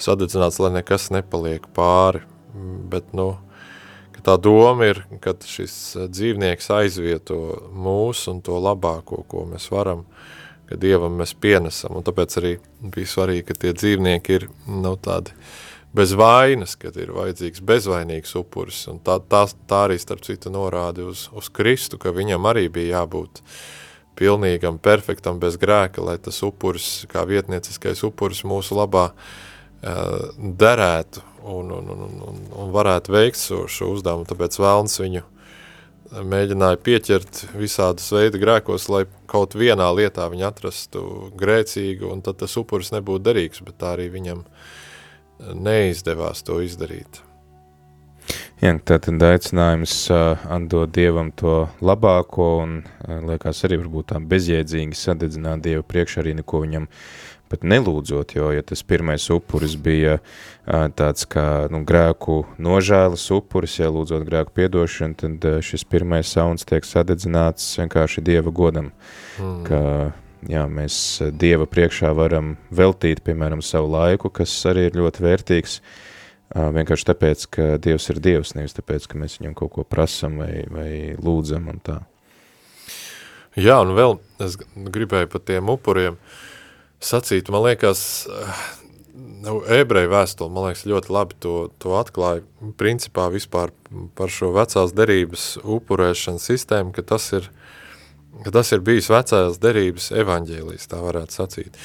[0.00, 2.24] sadedzināts, lai nekas nepaliek pāri.
[2.90, 3.34] Bet, nu,
[4.24, 5.74] tā doma ir, ka šis
[6.10, 7.40] dzīvnieks aizvieto
[7.72, 10.06] mūs un to labāko, ko mēs varam,
[10.68, 15.34] ka Dievam mēs pienesam, un tāpēc arī bija svarīgi, ka tie dzīvnieki ir, nu, tādi,
[15.34, 18.84] uh, bez vainas, kad ir vajadzīgs bezvainīgs upuris.
[18.90, 23.00] Un tā, tā, tā arī starp citu norāda uz, uz Kristu, ka viņam arī bija
[23.00, 23.42] jābūt
[24.20, 31.72] pilnīgam, perfektam, bez grēka, lai tas upuris, kā vietnieciskais upuris mūsu labā uh, derētu un,
[31.72, 34.28] un, un, un, un varētu veikt šo, šo uzdevumu.
[34.28, 35.24] Tāpēc vēlns viņu
[36.10, 41.02] mēģināja pieķert visādus veidu grēkos, lai kaut vienā lietā viņu atrastu
[41.38, 44.78] grēcīgu, un tad tas upuris nebūtu derīgs, bet tā arī viņam uh,
[45.54, 47.22] neizdevās to izdarīt.
[48.60, 54.98] Jā, tātad aicinājums uh, atdot Dievam to labāko un uh, liekas arī varbūt tā bezjēdzīgi
[55.00, 56.88] sadedzināt Dievu priekš arī neko viņam
[57.50, 63.78] pat nelūdzot, jo, ja tas pirmais upuris bija uh, tāds kā nu, grēku nožēlas upuris,
[63.80, 68.92] ja lūdzot grēku piedošanu, tad uh, šis pirmais sauns tiek sadedzināts vienkārši Dieva godam,
[69.40, 69.56] mm.
[69.66, 69.80] ka
[70.48, 75.80] jā, mēs eh, Dieva priekšā varam veltīt, piemēram, savu laiku, kas arī ir ļoti vērtīgs,
[76.50, 80.64] vienkārši tāpēc, ka Dievs ir Dievs, nevis tāpēc, ka mēs viņam kaut ko prasam vai,
[80.66, 82.00] vai lūdzam un tā.
[83.58, 86.18] Jā, un vēl es gribēju par tiem upuriem
[87.02, 88.02] sacīt, man liekas,
[89.14, 92.44] nu, ebreju vēstuli, man liekas, ļoti labi to, to atklāja,
[92.80, 93.72] principā vispār
[94.18, 97.50] par šo vecās derības upurēšanas sistēmu, ka tas ir,
[98.44, 101.78] ka tas ir bijis vecās derības evaņģēlijs, tā varētu sacīt,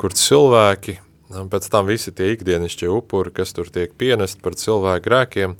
[0.00, 0.98] kur cilvēki,
[1.52, 5.56] pēc tam visi tie ikdienišķie upuri, kas tur tiek pienest par cilvēku grēkiem,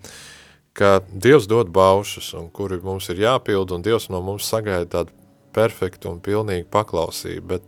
[0.77, 5.13] ka Dievs dod baušus, un kuri mums ir jāpild, un Dievs no mums sagaida tādu
[5.53, 7.67] perfektu un pilnīgu paklausību, bet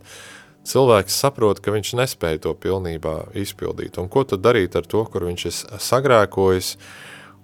[0.65, 5.27] cilvēks saprot, ka viņš nespēja to pilnībā izpildīt, un ko tad darīt ar to, kur
[5.29, 6.71] viņš ir sagrēkojis,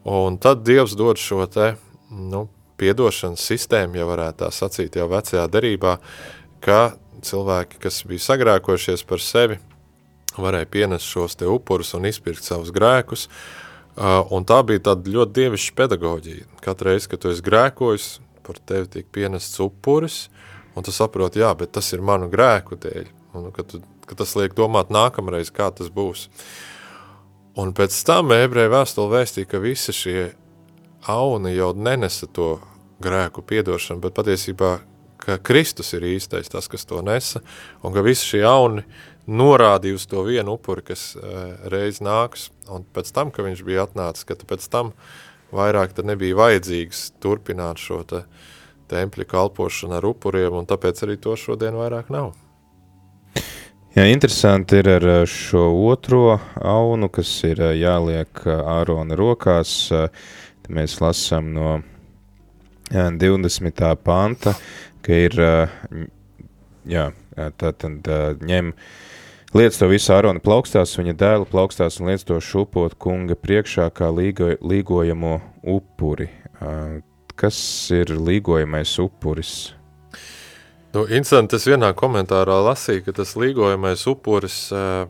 [0.09, 1.75] un tad Dievs dod šo te,
[2.09, 2.47] nu,
[2.81, 5.97] piedošanas sistēma, ja varētu tā sacīt jau vecajā derībā,
[6.65, 6.81] ka
[7.25, 9.59] cilvēki, kas bija sagrēkojušies par sevi,
[10.41, 13.27] varēja pienest šos te upurus un izpirkt savus grēkus,
[14.31, 16.49] un tā bija tāda ļoti dievišķa pedagoģija.
[16.63, 18.11] Katru reizi, kad tu esi grēkojis,
[18.45, 20.25] par tevi tiek pienests upuris,
[20.75, 24.35] un tu saproti, jā, bet tas ir manu grēku dēļ, un kad, tu, kad tas
[24.39, 26.29] liek domāt nākamreiz, kā tas būs.
[27.59, 30.29] Un pēc tam ebreja vēstule vēstīja, ka visi šie
[31.11, 32.55] auni jau nenesa to
[33.03, 34.71] grēku piedošanu, bet patiesībā,
[35.21, 37.43] ka Kristus ir īstais tas, kas to nesa,
[37.85, 38.85] un ka visi šie jauni
[39.29, 43.85] norādīja uz to vienu upuri, kas uh, reiz nāks, un pēc tam, ka viņš bija
[43.85, 44.95] atnācis, ka pēc tam
[45.53, 48.23] vairāk tad nebija vajadzīgs turpināt šo te
[48.91, 52.33] tempļa kalpošanu ar upuriem, un tāpēc arī to šodien vairāk nav.
[53.91, 59.91] Jā, interesanti ir ar eh, šo otro aunu, kas ir eh, jāliek Ārona rokās.
[60.71, 61.81] Mēs lasām no
[62.91, 63.83] 20.
[64.03, 64.55] panta,
[65.01, 65.37] ka ir,
[66.85, 67.05] jā,
[67.57, 68.09] tā tad
[68.43, 68.73] ņem,
[69.55, 74.11] liec to visu Ārona plaukstās, viņa dēlu plaukstās un liec to šupot kunga priekšā kā
[74.11, 75.37] līgo, līgojamo
[75.71, 76.29] upuri.
[77.39, 77.59] Kas
[77.95, 79.71] ir līgojamais upuris?
[80.91, 85.05] Nu, interesanti, es vienā komentārā lasīju, ka tas līgojamais upuris uh,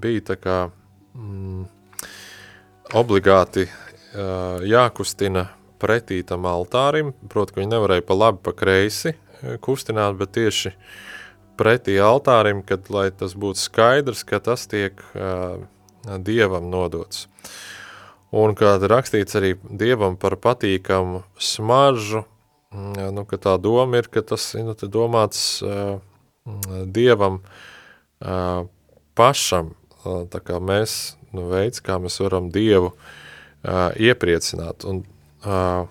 [0.00, 0.54] bija tā kā
[1.12, 1.66] mm,
[2.96, 5.44] obligāti uh, jākustina
[5.84, 10.72] pretī tam altārim, proti, ka viņi nevarēja pa labi, pa kreisi e, kustināt, bet tieši
[11.60, 12.88] pretī altārim, kad,
[13.20, 15.60] tas būtu skaidrs, ka tas tiek uh,
[16.04, 17.28] Dievam nodots.
[18.34, 22.24] Un kā rakstīts arī Dievam par patīkamu smaržu,
[22.74, 26.00] mm, nu, ka tā doma ir, ka tas nu, domāts uh,
[26.90, 28.66] Dievam uh,
[29.14, 29.72] pašam,
[30.04, 34.84] tā kā mēs, nu, veids, kā mēs varam Dievu uh, iepriecināt.
[34.90, 35.04] Un,
[35.44, 35.84] uh,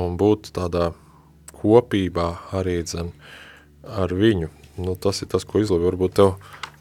[0.00, 0.92] un būt tādā
[1.54, 3.12] kopībā arī dzen
[3.84, 4.50] ar viņu.
[4.84, 5.86] Nu, tas ir tas, ko izlabi.
[5.86, 6.34] Varbūt tev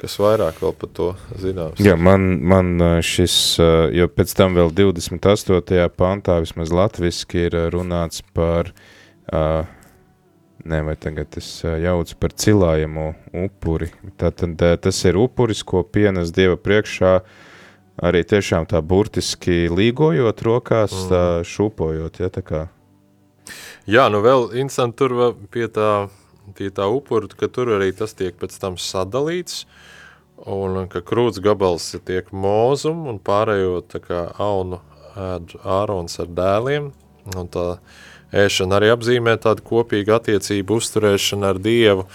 [0.04, 1.80] kas vairāk par to zināms.
[1.84, 3.56] Jā, man, man šis,
[3.96, 5.86] jo pēc tam vēl 28.
[5.96, 8.74] pantā vismaz latviski ir runāts par,
[9.32, 13.08] ne vai tagad es jaucu par cilājamo
[13.46, 13.94] upuri.
[14.20, 17.22] Tātad tas ir upuris, ko pienes Dieva priekšā,
[18.02, 21.10] arī tiešām tā burtiski līgojot rokās, mm.
[21.12, 22.64] tā šūpojot, ja, tā kā.
[23.90, 26.08] Jā, nu vēl interesanti tur pie tā,
[26.58, 29.66] pie tā upura, ka tur arī tas tiek pēc tam sadalīts,
[30.48, 34.80] un ka krūts gabals tiek mūzum un pārējo tā kā aunu
[35.20, 36.90] ēd ārons ar dēliem,
[37.36, 37.68] un tā
[38.34, 42.08] ēšana arī apzīmē tādu kopīgu attiecību uzturēšanu ar Dievu,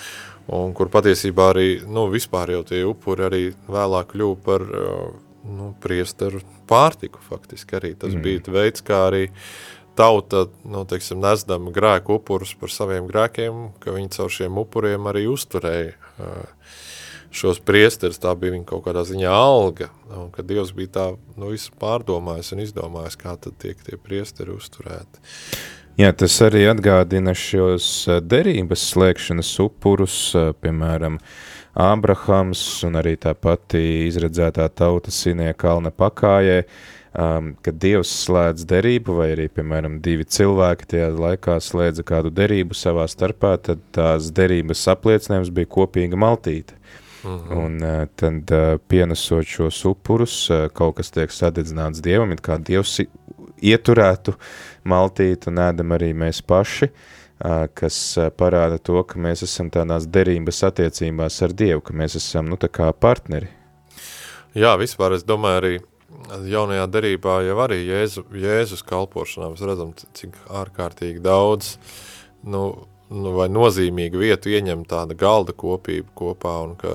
[0.48, 4.64] un kur patiesībā arī, nu, vispār jau tie upuri arī vēlāk kļuva par,
[5.48, 7.94] nu, priesteru pārtiku faktiski arī.
[7.98, 8.22] Tas mm.
[8.24, 9.24] bija veids, kā arī
[9.98, 15.26] tauta, nu, teiksim, nesdama grēku upurus par saviem grēkiem, ka viņi caur šiem upuriem arī
[15.30, 15.96] uzturēja
[17.34, 21.06] šos priesterus, tā bija viņa kaut kādā ziņā alga, un ka Dievs bija tā,
[21.36, 25.20] nu, visu pārdomājis un izdomājis, kā tad tiek tie priesteri uzturēti.
[25.98, 30.18] Jā, tas arī atgādina šos derības slēgšanas upurus,
[30.62, 31.18] piemēram,
[31.78, 36.64] Ābrahams un arī tā pati izredzētā tauta sinie kalna pakājai,
[37.14, 42.74] um, kad Dievs slēdz derību, vai arī, piemēram, divi cilvēki tajā laikā slēdza kādu derību
[42.74, 46.74] savā starpā, tad tās derības apliecinājums bija kopīga maltīte.
[47.22, 47.38] Uh mhm.
[47.46, 47.64] -huh.
[47.64, 52.58] Un uh, tad uh, pienesot šos upurus, uh, kaut kas tiek sadedzināts Dievam, it kā
[52.58, 53.00] Dievs
[53.62, 54.34] ieturētu
[54.84, 57.17] maltīti un ēdam arī mēs paši, uh,
[57.78, 57.98] kas
[58.38, 62.58] parāda to, ka mēs esam tādās derības attiecībās ar Dievu, ka mēs esam, nu,
[63.00, 63.50] partneri.
[64.58, 65.72] Jā, vispār es domāju arī,
[66.50, 71.76] jaunajā derībā jau arī Jēzu, Jēzus kalpošanā mēs redzam, cik ārkārtīgi daudz,
[72.42, 72.64] nu,
[73.10, 76.94] nu, vai nozīmīgu vietu ieņem tāda galda kopība kopā, un ka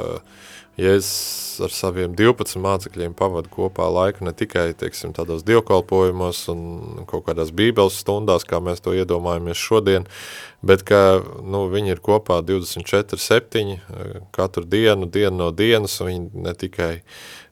[0.74, 6.64] Jēzus ar saviem 12 mācekļiem pavada kopā laiku ne tikai, teiksim, tādos dievkalpojumos un
[7.06, 10.08] kaut kādās bībeles stundās, kā mēs to iedomājamies šodien,
[10.66, 13.78] bet ka, nu, viņi ir kopā 24-7
[14.34, 16.94] katru dienu, dienu no dienas, un viņi ne tikai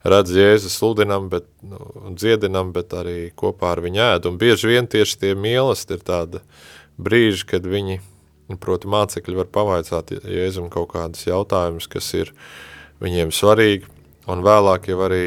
[0.01, 1.77] redz Jēzu sludinam, bet, nu,
[2.17, 4.31] dziedinam, bet arī kopā ar viņu ēd.
[4.31, 6.41] Un bieži vien tieši tie mīlesti ir tāda
[6.97, 8.01] brīži, kad viņi,
[8.59, 12.33] proti mācekļi var pavaicāt Jēzum kaut kādus jautājumus, kas ir
[13.03, 13.87] viņiem svarīgi,
[14.31, 15.25] un vēlāk jau arī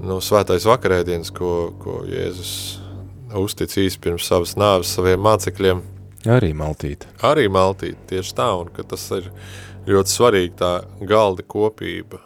[0.00, 2.54] nu, svētais vakarēdienas, ko, ko Jēzus
[3.36, 5.82] uzticīs pirms savas nāves saviem mācekļiem.
[6.30, 7.06] Arī maltīt.
[7.26, 9.30] Arī maltīt, tieši tā, un ka tas ir
[9.86, 10.72] ļoti svarīgi tā
[11.06, 12.20] galda kopība,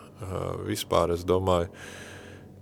[0.68, 1.68] vispār es domāju,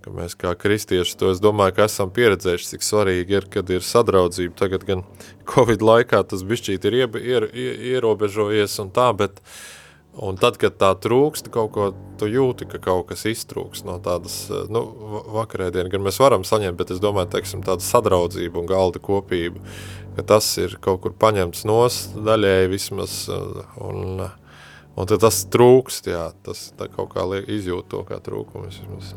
[0.03, 3.83] ka mēs kā kristieši to es domāju, ka esam pieredzējuši, cik svarīgi ir, kad ir
[3.85, 4.55] sadraudzība.
[4.59, 5.03] Tagad gan
[5.49, 7.49] Covid laikā tas bišķīt ir ieb, ier,
[7.93, 9.43] ierobežojies un tā, bet
[10.19, 14.41] un tad, kad tā trūkst, kaut ko tu jūti, ka kaut kas iztrūks no tādas,
[14.71, 14.83] nu,
[15.35, 19.61] vakarēdien, gan mēs varam saņemt, bet es domāju, teiksim, tāda sadraudzība un galda kopība,
[20.17, 24.25] ka tas ir kaut kur paņemts nos daļēji vismaz un,
[24.95, 28.67] un tad tas trūkst, jā, tas kaut kā izjūt to kā trūkumu.
[28.69, 29.13] Vismaz.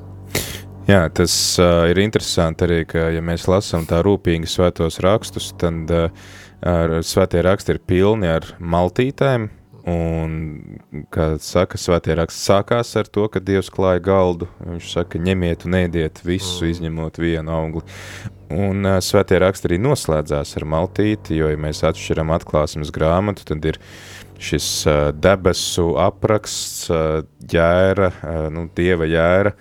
[0.92, 5.88] Jā, tas uh, ir interesanti arī, ka, ja mēs lasām tā rūpīgi svētos rakstus, tad
[5.88, 6.28] uh,
[7.06, 9.46] svētie raksti ir pilni ar maltītēm,
[9.88, 10.34] un,
[11.14, 15.78] kā saka, svētie raksti sākās ar to, ka Dievs klāja galdu, viņš saka, ņemiet un
[15.80, 16.74] ēdiet visu, mm.
[16.74, 17.86] izņemot vienu augli.
[18.52, 23.72] Un uh, svētie raksti arī noslēdzās ar maltīti, jo, ja mēs atšķiram atklāsmes grāmatu, tad
[23.72, 24.66] ir uh, šis
[25.22, 26.88] debesu apraksts,
[27.52, 28.10] ģēra,
[28.54, 29.54] nu, dieva ģēra,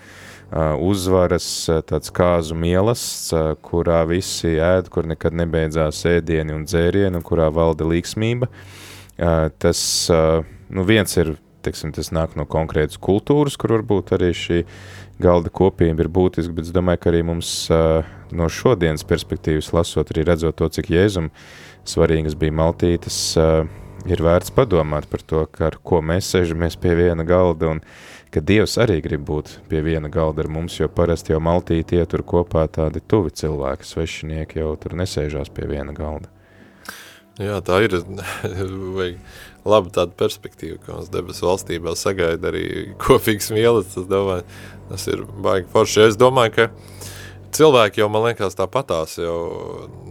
[0.51, 1.45] uzvaras
[1.87, 3.31] tāds kāzu mielasts,
[3.63, 8.49] kurā visi ēd, kur nekad nebeidzās ēdieni un dzērieni, un kurā valda līksmība.
[9.61, 14.63] Tas, nu, viens ir, teiksim, tas nāk no konkrētas kultūras, kur varbūt arī šī
[15.21, 20.25] galda kopība ir būtiska, bet es domāju, ka arī mums no šodienas perspektīvas lasot, arī
[20.31, 21.29] redzot to, cik jēzum
[21.87, 23.21] svarīgas bija maltītes,
[24.09, 27.83] ir vērts padomāt par to, ka ar ko mēs sežamies pie viena galda un
[28.31, 32.23] ka Dievs arī grib būt pie viena galda ar mums, jo parasti jau maltīti ietur
[32.27, 36.31] kopā tādi tuvi cilvēki, svešinieki jau tur nesēžās pie viena galda.
[37.41, 37.95] Jā, tā ir
[39.71, 42.65] laba tāda perspektīva, ka mums debesu valstībā sagaida arī
[43.01, 44.45] kopīgs mielas, tas domāju,
[44.91, 46.05] tas ir baigi forši.
[46.09, 46.69] Es domāju, ka
[47.55, 49.37] cilvēki jau, man liekas, tāpatās jau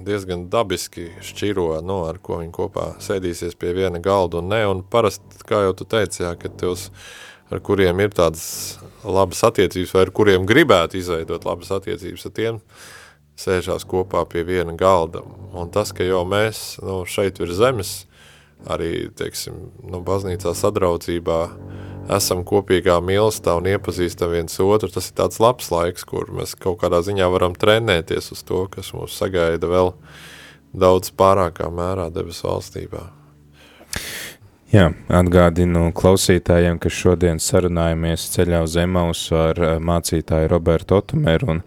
[0.07, 4.83] diezgan dabiski šķiro, nu, ar ko viņi kopā sēdīsies pie viena galda un ne, un
[4.83, 6.89] parasti, kā jau tu teici, jā, ka tos,
[7.51, 12.61] ar kuriem ir tādas labas attiecības, vai ar kuriem gribētu izveidot labas attiecības, ar tiem
[13.41, 15.25] sēžās kopā pie viena galda.
[15.57, 18.05] Un tas, ka jau mēs nu, šeit ir zemes,
[18.69, 21.41] arī, teiksim, nu, baznīcā sadraudzībā
[22.13, 26.81] esam kopīgā milstā un iepazīstam viens otru, tas ir tāds labs laiks, kur mēs kaut
[26.83, 29.95] kādā ziņā varam trenēties uz to, kas mūs sagaida vēl
[30.77, 33.20] daudz pārākā mērā debes valstībā.
[34.71, 41.63] Jā, atgādinu klausītājiem, ka šodien sarunājamies ceļā uz Emausu ar eh, mācītāju Robertu Otumeru un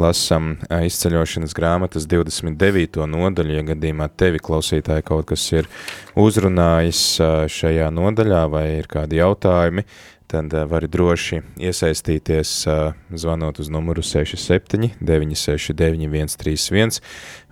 [0.00, 3.04] lasam eh, izceļošanas grāmatas 29.
[3.12, 5.68] nodaļu, ja gadījumā tevi klausītāji kaut kas ir
[6.16, 9.84] uzrunājis eh, šajā nodaļā vai ir kādi jautājumi,
[10.26, 17.00] tad uh, vari droši iesaistīties uh, zvanot uz numuru 67 969 131,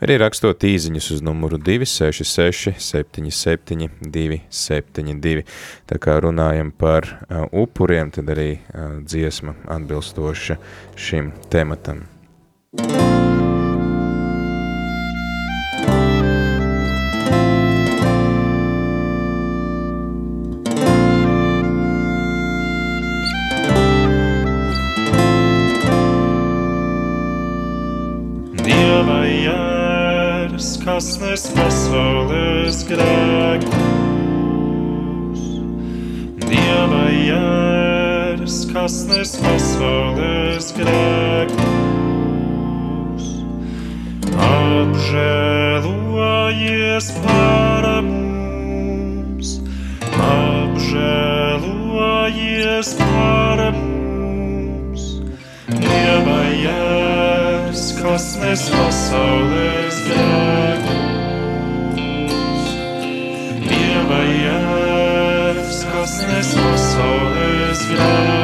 [0.04, 5.46] arī rakstot īziņus uz numuru 266 77 272.
[5.90, 8.50] Tā kā runājam par uh, upuriem, tad arī
[9.04, 10.58] dziesma atbilstoša
[10.96, 12.04] šim tematam.
[12.76, 13.43] Thank you.
[31.04, 33.72] Kas nes pasaules grēkus.
[36.40, 41.60] Dieva jērs, kas nes pasaules grēkus.
[44.48, 45.86] Apžēlojies
[47.26, 49.48] par mums,
[50.30, 51.68] apžēlojies
[53.02, 55.04] par mums.
[55.68, 60.93] Dieva jērs, kas nes pasaules grēkus.
[66.28, 68.43] Nes pasaules grēku.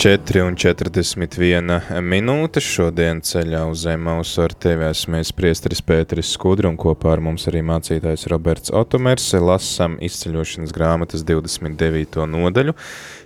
[0.00, 2.64] Ir 4,41 minūtes.
[2.64, 7.60] Šodien ceļā uz Zemes ar tevi esmu Priesteris Pēteris Skudra un kopā ar mums arī
[7.68, 9.26] mācītājs Roberts Otomers.
[9.44, 12.24] Lasam izceļošanas grāmatas 29.
[12.32, 12.72] nodaļu.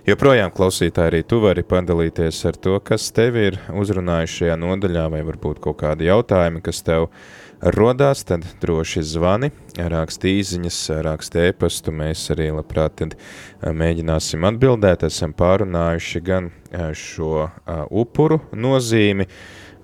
[0.09, 5.23] Joprojām klausītāji arī tu vari padalīties ar to, kas tevi ir uzrunājuši šajā nodaļā vai
[5.31, 11.93] varbūt kaut kādi jautājumi, kas tev ir rodās, tad droši zvani, raksti īziņas, raksti ēpastu,
[11.95, 13.15] mēs arī labprāt tad
[13.61, 16.49] mēģināsim atbildēt, esam pārunājuši gan
[16.95, 17.47] šo
[17.89, 19.27] upuru nozīmi,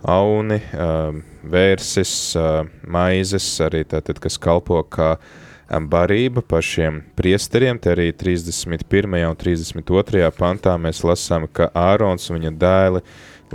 [0.02, 0.58] auni,
[1.44, 2.16] vērsis,
[2.88, 5.16] maizes, arī tātad, kas kalpo kā
[5.72, 9.22] barība pašiem priesteriem, te arī 31.
[9.30, 10.28] un 32.
[10.36, 13.04] pantā mēs lasām, ka Ārons un viņa dēli,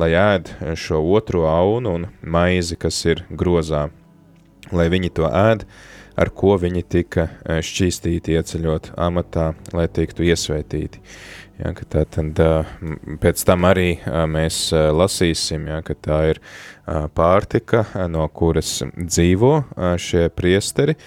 [0.01, 3.89] lai ēd šo otro aunu un maizi, kas ir grozā
[4.73, 5.67] lai viņi to ēd,
[6.17, 11.03] ar ko viņi tika e, šķīstīti ieceļot amatā, lai tiktu iesvētīti.
[11.57, 12.37] Ja, tā tad
[13.23, 13.95] pēc tam arī
[14.29, 14.59] mēs
[14.93, 16.41] lasīsim, ja, ka tā ir
[17.17, 19.53] pārtika, no kuras dzīvo
[19.97, 20.99] šie priesteri.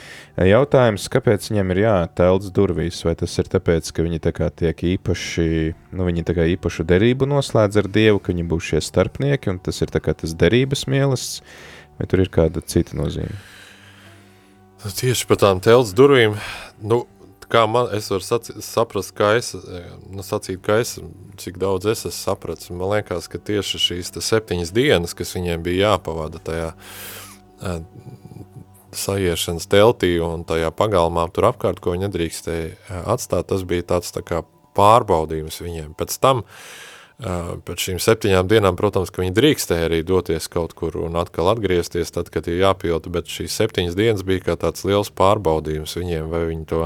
[0.50, 4.82] Jautājums, kāpēc viņiem ir jātelts durvīs, vai tas ir tāpēc, ka viņi tā kā tiek
[4.96, 5.48] īpaši,
[5.94, 9.62] nu viņi tā kā īpašu derību noslēdz ar Dievu, ka viņi būs šie starpnieki, un
[9.62, 11.44] tas ir tā kā tas derības mielasts,
[12.00, 13.38] vai tur ir kāda cita nozīme?
[14.80, 16.38] Tieši par tām telts durvīm,
[16.88, 17.02] nu,
[17.52, 19.52] kā man, es varu saci, saprast, kā es,
[20.08, 20.96] nu, sacīt, kā es
[21.40, 22.70] cik daudz es esmu sapratis.
[22.72, 26.72] Man liekas, ka tieši šīs septiņas dienas, kas viņiem bija jāpavada tajā
[28.96, 34.24] sajiešanas teltī un tajā pagalmā tur apkārt, ko viņi nedrīkstēja atstāt, tas bija tāds tā
[34.26, 34.44] kā
[34.78, 35.92] pārbaudījums viņiem.
[36.00, 36.46] Pēc tam,
[37.20, 42.14] pēc šīm septiņām dienām, protams, ka viņi drīkstēja arī doties kaut kur un atkal atgriezties,
[42.16, 46.46] tad, kad ir jāpilda, bet šīs septiņas dienas bija kā tāds liels pārbaudījums viņiem, vai
[46.48, 46.86] viņi to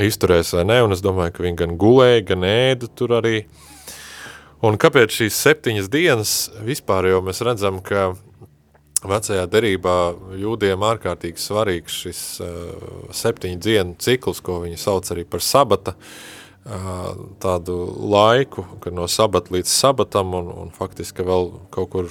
[0.00, 3.42] izturēs vai ne, un es domāju, ka viņi gan gulēja, gan ēda tur arī.
[4.64, 8.14] Un kāpēc šīs septiņas dienas vispār, jo mēs redzam, ka
[9.04, 9.98] vecajā derībā
[10.40, 16.33] jūdiem ārkārtīgi svarīgs šis uh, septiņu dienu cikls, ko viņi sauc arī par sabata, uh,
[16.64, 17.74] tādu
[18.08, 22.08] laiku, kad no sabata līdz sabatam un, un faktiski vēl kaut kur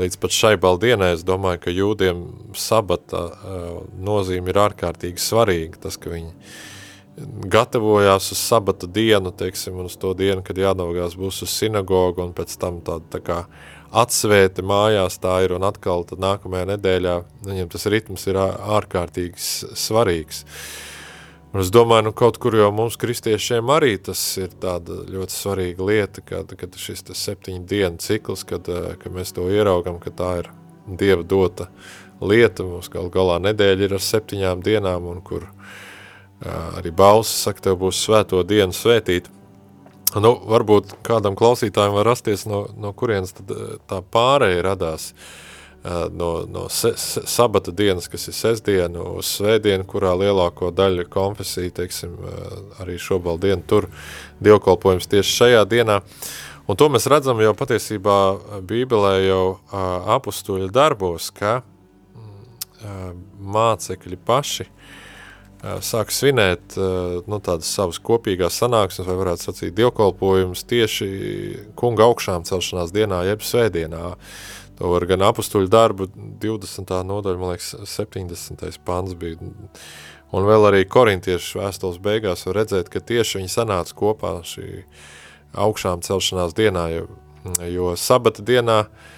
[0.00, 2.22] līdz pat šai baldienai, es domāju, ka jūdiem
[2.58, 6.32] sabata uh, nozīme ir ārkārtīgi svarīga, tas, ka viņi
[7.52, 12.32] gatavojās uz sabata dienu, teiksim, un uz to dienu, kad jādaugās būs uz sinagogu, un
[12.34, 13.38] pēc tam tāda tā kā
[13.92, 19.36] atsvēti mājās tā ir, un atkal tad nākamajā nedēļā viņam tas ritms ir ārkārtīgi
[19.76, 20.46] svarīgs.
[21.52, 25.84] Un es domāju, nu kaut kur jau mums kristiešiem arī tas ir tāda ļoti svarīga
[25.84, 28.68] lieta, kad, kad šis septiņu dienu cikls, kad,
[29.02, 30.52] kad mēs to ieraugam, ka tā ir
[30.86, 31.68] Dieva dota
[32.20, 37.68] lieta, mums gal galā nedēļa ir ar septiņām dienām, un kur uh, arī balsis saka,
[37.68, 39.30] tev būs svēto dienu svētīt.
[40.18, 43.54] Nu, varbūt kādam klausītājiem var rasties, no, no kurienes tad,
[43.88, 45.12] tā pārēja radās
[46.12, 51.74] no, no se, se, sabata dienas, kas ir sestdiena, uz svētdienu, kurā lielāko daļu konfesija,
[51.82, 52.14] teiksim,
[52.82, 53.88] arī šobaldienu tur
[54.42, 56.00] dievkolpojums tieši šajā dienā.
[56.70, 58.18] Un to mēs redzam jau patiesībā
[58.68, 59.44] Bībelē jau
[60.16, 61.60] apustuļa darbos, ka
[63.42, 64.92] mācekļi paši uh,
[65.62, 71.08] sāk svinēt nu, tādas savas kopīgās sanāksmes, vai varētu sacīt dievkolpojumus tieši
[71.78, 74.16] kunga augšām celšanās dienā, jeb svētdienā.
[74.80, 76.08] To var gan apustuļu darbu,
[76.42, 76.94] 20.
[77.06, 78.64] nodaļa, man liekas, 70.
[78.86, 79.36] pants bija.
[80.32, 84.84] Un vēl arī korintiešu vēstules beigās var redzēt, ka tieši viņi sanāca kopā šī
[85.60, 87.02] augšām celšanās dienā, jo,
[87.68, 89.10] jo sabata dienā uh,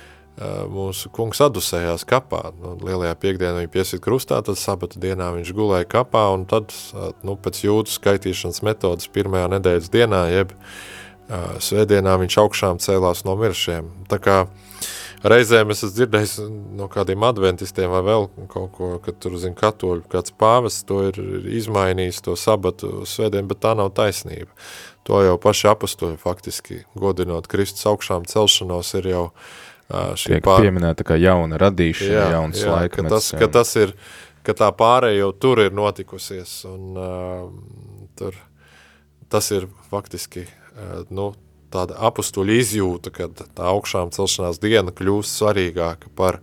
[0.70, 2.48] mūsu kungs adusējās kapā.
[2.58, 6.74] Nu, lielajā piekdienā viņa piesīt krustā, tad sabata dienā viņš gulēja kapā, un tad,
[7.22, 13.38] nu, pēc jūdu skaitīšanas metodas pirmajā nedēļas dienā, jeb uh, svētdienā viņš augšām cēlās no
[13.38, 13.92] miršiem.
[14.10, 14.38] Tā kā
[15.28, 16.34] reizēm es esmu dzirdējis
[16.78, 21.20] no kādiem adventistiem vai vēl kaut ko, ka tur, zin, katoļu, kāds pāvests to ir
[21.60, 24.50] izmainījis, to sabatu svētdienu, bet tā nav taisnība.
[25.08, 29.24] To jau paši apustoļi faktiski, godinot Kristus augšām celšanos, ir jau
[29.90, 30.64] šī pār...
[30.64, 33.08] pieminēta kā jauna radīšana, jā, jauns jā, laikmets.
[33.08, 33.94] Ka tas, ka tas ir,
[34.46, 37.48] ka tā pārēja jau tur ir notikusies, un uh,
[38.18, 38.38] tur
[39.32, 41.32] tas ir faktiski, uh, nu,
[41.74, 46.40] tāda apustuļa izjūta, kad tā augšām celšanās diena kļūst svarīgāka par,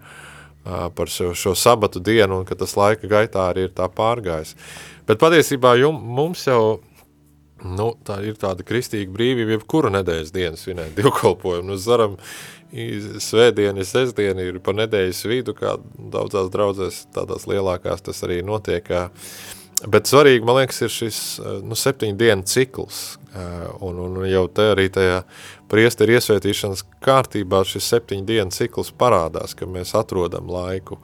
[0.64, 4.56] par šo, šo sabatu dienu, un ka tas laika gaitā arī ir tā pārgājis.
[5.08, 6.80] Bet patiesībā jum, mums jau
[7.62, 11.70] Nu, tā ir tāda kristīga brīvība, jebkura nedēļas dienas svinēt divkolpojumu.
[11.70, 12.16] Nu, zaram,
[13.22, 15.76] svētdiena, sestdiena ir pa nedēļas vidu, kā
[16.14, 18.90] daudzās draudzēs, tādās lielākās tas arī notiek.
[19.90, 21.18] Bet svarīgi, man liekas, ir šis
[21.66, 23.02] nu, septiņu dienu cikls,
[23.82, 25.24] un, un jau te arī tajā
[25.72, 31.00] priesteri iesvētīšanas kārtībā šis septiņu dienu cikls parādās, ka mēs atrodam laiku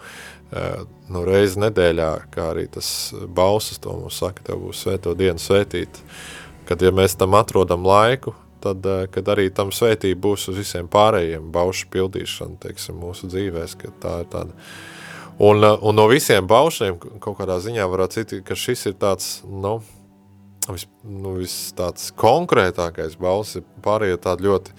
[1.09, 6.01] nu, reizi nedēļā, kā arī tas bausas to mums saka, tev būs svēto dienu svētīt,
[6.67, 10.87] kad ja mēs tam atrodam laiku, tad, eh, kad arī tam svētība būs uz visiem
[10.91, 14.69] pārējiem baušu pildīšana, teiksim, mūsu dzīvēs, ka tā ir tāda.
[15.37, 19.27] Un, eh, un no visiem baušiem kaut kādā ziņā varētu citi, ka šis ir tāds,
[19.45, 19.77] nu,
[20.69, 23.53] vis, nu, vis tāds konkrētākais baus,
[23.85, 24.73] pārējie tādi ļoti,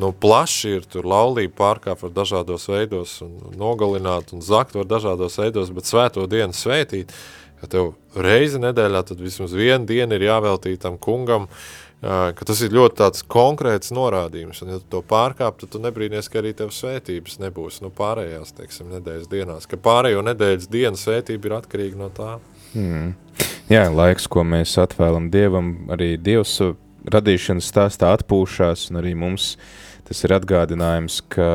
[0.00, 5.36] nu, plaši ir tur laulība pārkāp var dažādos veidos un nogalināt un zakt var dažādos
[5.38, 7.12] veidos, bet svēto dienu svētīt,
[7.60, 12.60] ka tev reizi nedēļā tad vismaz vienu dienu ir jāveltīt tam kungam, uh, ka tas
[12.64, 16.72] ir ļoti konkrēts norādījums, un ja tu to pārkāp, tad tu nebrīnies, ka arī tev
[16.74, 22.10] svētības nebūs, nu pārējās, teiksim, nedēļas dienās, ka pārējo nedēļas dienas svētība ir atkarīga no
[22.14, 22.36] tā.
[22.74, 23.14] Hmm.
[23.72, 26.58] Jā, laiks, ko mēs atvēlam Dievam, arī Dievs
[27.08, 29.54] radīšanas stāstā atpūšās, un arī mums
[30.04, 31.46] tas ir atgādinājums, ka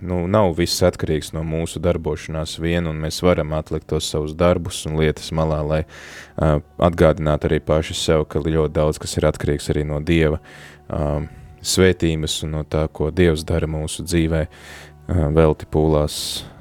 [0.00, 4.80] nu, nav viss atkarīgs no mūsu darbošanās vien, un mēs varam atlikt tos savus darbus
[4.88, 9.68] un lietas malā, lai uh, atgādinātu arī paši sev, ka ļoti daudz kas ir atkarīgs
[9.74, 11.22] arī no Dieva uh,
[11.60, 16.18] svētības un no tā, ko Dievs dara mūsu dzīvē, uh, velti pūlās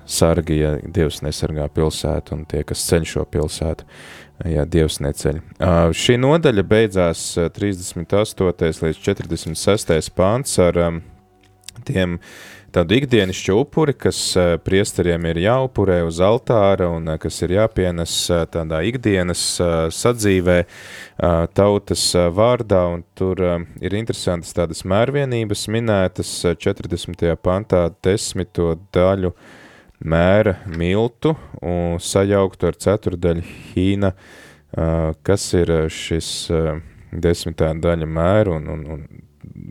[0.08, 3.88] sargi, ja Dievs nesargā pilsētu un tie, kas ceļ šo pilsētu.
[4.46, 5.40] Jā, Dievs neceļ.
[5.58, 8.84] Uh, šī nodaļa beidzās uh, 38.
[8.86, 10.12] līdz 46.
[10.14, 11.00] pāns ar um,
[11.86, 12.18] tiem
[12.74, 18.16] tādu ikdienišķu upuri, kas uh, priesteriem ir jāupurē uz altāra un uh, kas ir jāpienes
[18.34, 24.86] uh, tādā ikdienas uh, sadzīvē uh, tautas uh, vārdā, un tur uh, ir interesantas tādas
[24.88, 27.30] mērvienības minētas uh, 40.
[27.42, 29.56] pantā desmito daļu uh,
[30.00, 34.14] mēra miltu un sajauktu ar ceturdaļu hīna,
[35.26, 36.32] kas ir šis
[37.12, 39.06] desmitā daļa mēra un, un, un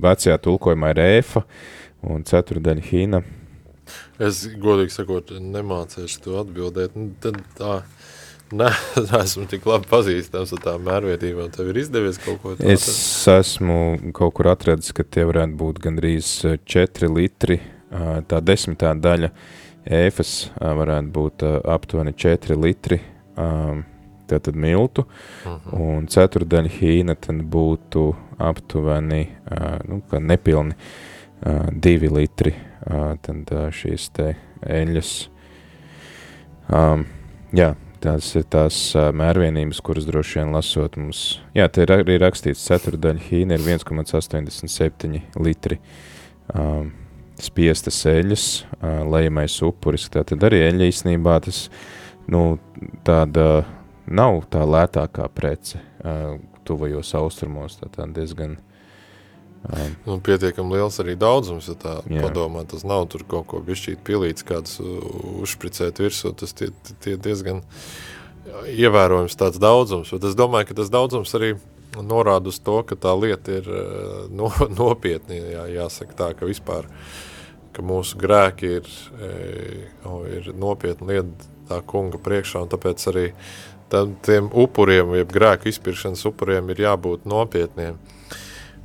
[0.03, 1.45] vecajā tulkojumā ir ēfa
[2.11, 3.23] un ceturdaļa hīna.
[4.19, 6.97] Es godīgi sakot, nemācēšu to atbildēt.
[6.99, 7.75] Nu, tad tā,
[8.53, 8.71] ne,
[9.23, 11.53] esmu tik labi pazīstams ar tām mērvietībām.
[11.55, 12.71] Tev ir izdevies kaut ko tādu?
[12.75, 12.89] Es
[13.31, 16.33] esmu kaut kur atradis, ka tie varētu būt gandrīz
[16.67, 17.61] 4 litri,
[18.27, 19.31] tā desmitā daļa
[19.87, 21.47] ēfas varētu būt
[21.77, 22.99] aptuveni 4 litri
[24.27, 25.71] tātad miltu, uh Mhm.
[25.71, 25.81] -huh.
[25.81, 29.29] un ceturdaļa hīna būtu aptuveni,
[29.89, 30.19] nu, kā
[31.45, 32.55] nepilni 2 litri,
[33.23, 35.11] tad šīs te eļas.
[36.73, 37.05] Um,
[37.55, 42.65] jā, tās ir tās mērvienības, kuras droši vien lasot mums, jā, te ir arī rakstīts
[42.67, 45.81] ceturdaļa hīna ir 1,87 litri.
[46.55, 46.93] Um,
[47.43, 48.45] spiestas eļas,
[49.13, 51.67] lejamais upuris, tātad arī eļa īstenībā tas,
[52.33, 52.57] nu,
[53.05, 53.67] tāda
[54.07, 55.83] nav tā lētākā prece
[56.67, 58.57] tuvajos austrumos, tā tā diezgan
[60.07, 62.23] Nu, pietiekam liels arī daudzums, ja tā Jā.
[62.23, 66.71] padomā, tas nav tur kaut ko bišķīt pilīts, kāds uzšpricēt virsū, tas tie,
[67.05, 67.65] tie diezgan
[68.71, 71.57] ievērojams tāds daudzums, bet es domāju, ka tas daudzums arī
[72.03, 74.51] norāda uz to, ka tā lieta ir eh, no,
[74.81, 76.89] nopietni, jā, jāsaka tā, ka vispār,
[77.77, 78.87] ka mūsu grēki ir,
[79.21, 79.31] e,
[80.33, 83.25] ir nopietni lieta tā kunga priekšā, un tāpēc arī
[83.93, 87.99] tam, tiem upuriem, jeb grēku izpirkšanas upuriem ir jābūt nopietniem.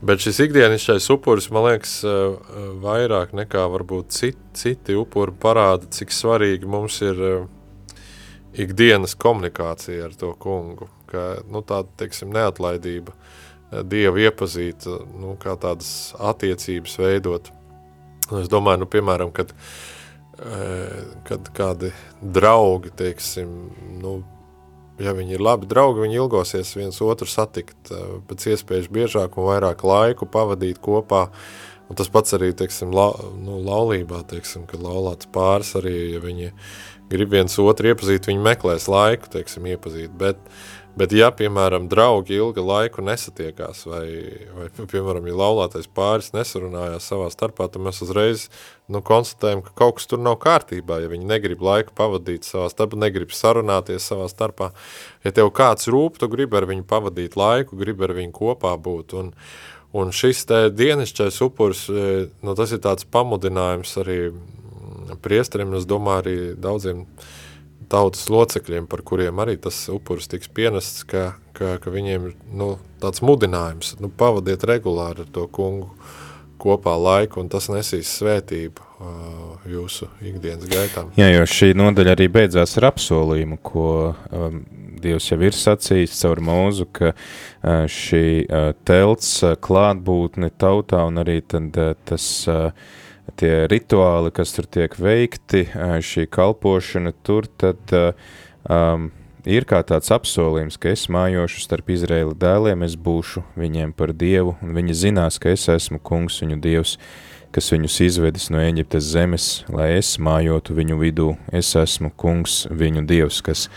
[0.01, 2.37] Bet šis ikdienišķais upuris, man liekas, eh,
[2.81, 7.43] vairāk nekā varbūt citi, citi upuri parāda, cik svarīgi mums ir eh,
[8.65, 14.89] ikdienas komunikācija ar to kungu, ka nu, tāda, teiksim, neatlaidība, eh, Dievu iepazīt,
[15.21, 17.53] nu, kā tādas attiecības veidot.
[18.41, 19.51] Es domāju, nu, piemēram, kad,
[21.27, 21.91] kad kādi
[22.23, 23.49] draugi, teiksim,
[24.01, 24.21] nu,
[25.03, 27.91] ja viņi ir labi draugi, viņi ilgosies viens otru satikt
[28.29, 31.27] pēc iespējas biežāk un vairāk laiku pavadīt kopā.
[31.91, 33.09] Un tas pats arī, teiksim, la,
[33.43, 36.53] nu, laulībā, teiksim, kad laulāts pāris arī, ja viņi
[37.11, 40.13] grib viens otru iepazīt, viņi meklēs laiku, teiksim, iepazīt.
[40.15, 40.39] Bet,
[40.99, 44.05] bet ja, piemēram, draugi ilga laiku nesatiekās vai,
[44.55, 48.47] vai piemēram, ja laulātais pāris nesarunājās savā starpā, tad mēs uzreiz
[48.91, 52.99] nu, konstatējam, ka kaut kas tur nav kārtībā, ja viņi negrib laiku pavadīt savā starpā,
[53.05, 54.71] negrib sarunāties savā starpā.
[55.25, 59.15] Ja tev kāds rūp, tu gribi ar viņu pavadīt laiku, gribi ar viņu kopā būt.
[59.19, 59.31] Un,
[59.97, 60.43] un šis
[60.75, 64.19] dienišķais upurs, nu, tas ir tāds pamudinājums arī
[65.23, 67.05] priesteriem, es domāju arī daudziem
[67.91, 72.73] tautas locekļiem, par kuriem arī tas upuris tiks pienests, ka, ka, ka viņiem ir nu,
[73.03, 75.91] tāds mudinājums, nu, pavadiet regulāri ar to kungu
[76.61, 81.09] kopā laiku, un tas nesīs svētību uh, jūsu ikdienas gaitām.
[81.17, 83.87] Jā, jo šī nodaļa arī beidzās ar apsolījumu, ko
[84.29, 84.61] um,
[85.01, 91.17] Dievs jau ir sacījis caur mūzu, ka uh, šī uh, telts uh, klātbūtne tautā un
[91.23, 92.69] arī tad uh, tas uh,
[93.39, 95.65] tie rituāli, kas tur tiek veikti,
[96.03, 99.09] šī kalpošana tur, tad um,
[99.45, 104.55] ir kā tāds apsolījums, ka es mājošu starp Izraēla dēliem, es būšu viņiem par Dievu,
[104.61, 106.97] un viņi zinās, ka es esmu kungs viņu Dievs,
[107.51, 113.03] kas viņus izvedis no Eģiptes zemes, lai es mājotu viņu vidū, es esmu kungs viņu
[113.09, 113.67] Dievs, kas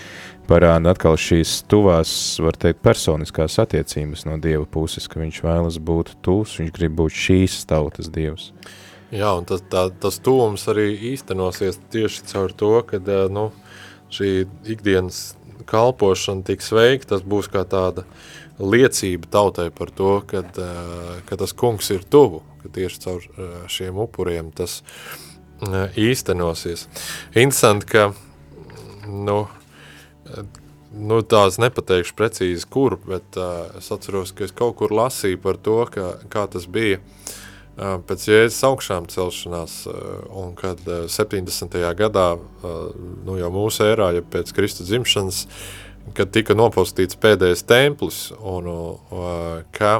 [0.48, 2.12] parāda atkal šīs tuvās,
[2.44, 7.22] var teikt, personiskās attiecības no Dieva puses, ka viņš vēlas būt tūs, viņš grib būt
[7.24, 8.52] šīs tautas Dievs.
[9.14, 12.98] Jā, un tas, tā, tas tuvums arī īstenosies tieši caur to, ka
[13.30, 13.44] nu,
[14.10, 14.30] šī
[14.74, 15.36] ikdienas
[15.70, 18.02] kalpošana tiks veikta, tas būs kā tāda
[18.58, 20.58] liecība tautai par to, kad,
[21.28, 23.28] ka tas kungs ir tuvu, ka tieši caur
[23.70, 24.80] šiem upuriem tas
[25.94, 26.88] īstenosies.
[27.36, 28.08] Interesanti, ka
[29.06, 29.44] nu,
[30.90, 33.38] nu, tās nepateikšu precīzi kur, bet
[33.78, 37.40] es atceros, ka es kaut kur lasīju par to, ka, kā tas bija uh,
[37.76, 39.76] pēc Jēzus augšām celšanās,
[40.30, 41.74] un kad uh, 70.
[41.98, 42.28] gadā,
[43.26, 45.44] nu jau mūsu ērā, ja pēc Kristus dzimšanas,
[46.14, 48.68] kad tika nopostīts pēdējais templis, un
[49.74, 49.94] ka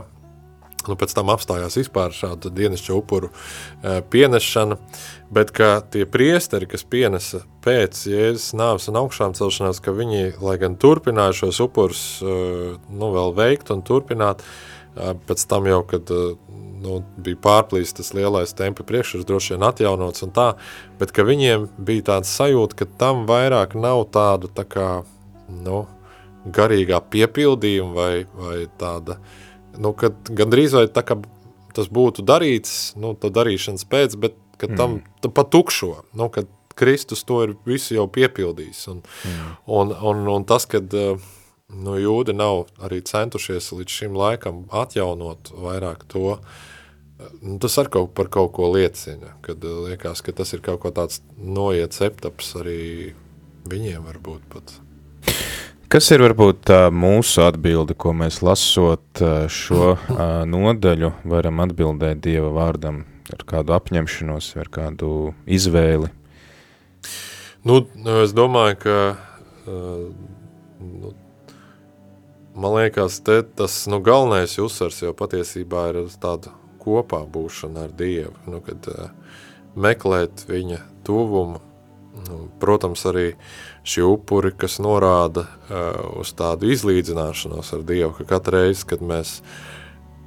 [0.85, 3.31] nu, pēc tam apstājās vispār šāda dienasča upuru
[4.12, 4.77] pienešana,
[5.35, 10.59] bet ka tie priesteri, kas pienesa pēc Jēzus nāves un augšām celšanās, ka viņi, lai
[10.61, 16.34] gan turpināja šos upurus nu, vēl veikt un turpināt, uh, pēc tam jau, kad uh,
[16.84, 20.51] nu, bija pārplīst tas lielais tempi priekšurs, droši vien atjaunots un tā,
[21.01, 24.90] bet ka viņiem bija tāds sajūta, ka tam vairāk nav tādu tā kā,
[25.49, 25.84] nu,
[26.45, 29.42] garīgā piepildījuma vai, vai tāda uh,
[29.78, 31.18] nu, kad gandrīz vai tā kā
[31.74, 35.32] tas būtu darīts, nu, tā darīšanas pēc, bet kad tam mm.
[35.34, 38.82] pa tukšo, nu, kad Kristus to ir visu jau piepildījis.
[38.92, 39.49] Un, mm.
[39.78, 40.95] un, un, un tas, kad
[41.73, 46.39] nu, jūdi nav arī centušies līdz šim laikam atjaunot vairāk to,
[47.41, 50.93] nu, tas ar kaut, par kaut ko liecina, kad liekas, ka tas ir kaut ko
[50.95, 53.15] tāds noiets etaps arī
[53.71, 54.77] viņiem varbūt pat.
[55.95, 59.21] Kas ir varbūt tā mūsu atbilde, ko mēs lasot
[59.53, 59.95] šo
[60.49, 66.11] nodaļu, varam atbildēt Dieva vārdam ar kādu apņemšanos, ar kādu izvēli?
[67.65, 67.85] Nu,
[68.25, 68.97] es domāju, ka
[69.65, 71.15] nu,
[72.55, 77.94] man liekas, te tas nu, galvenais uzsvars jau patiesībā ir uz tādu kopā būšanu ar
[77.96, 78.90] Dievu, nu, kad
[79.74, 81.62] meklēt viņa tuvumu,
[82.28, 83.46] nu, protams arī uh,
[83.84, 89.36] šie upuri, kas norāda uh, uz tādu izlīdzināšanos ar Dievu, ka katru reizi, kad mēs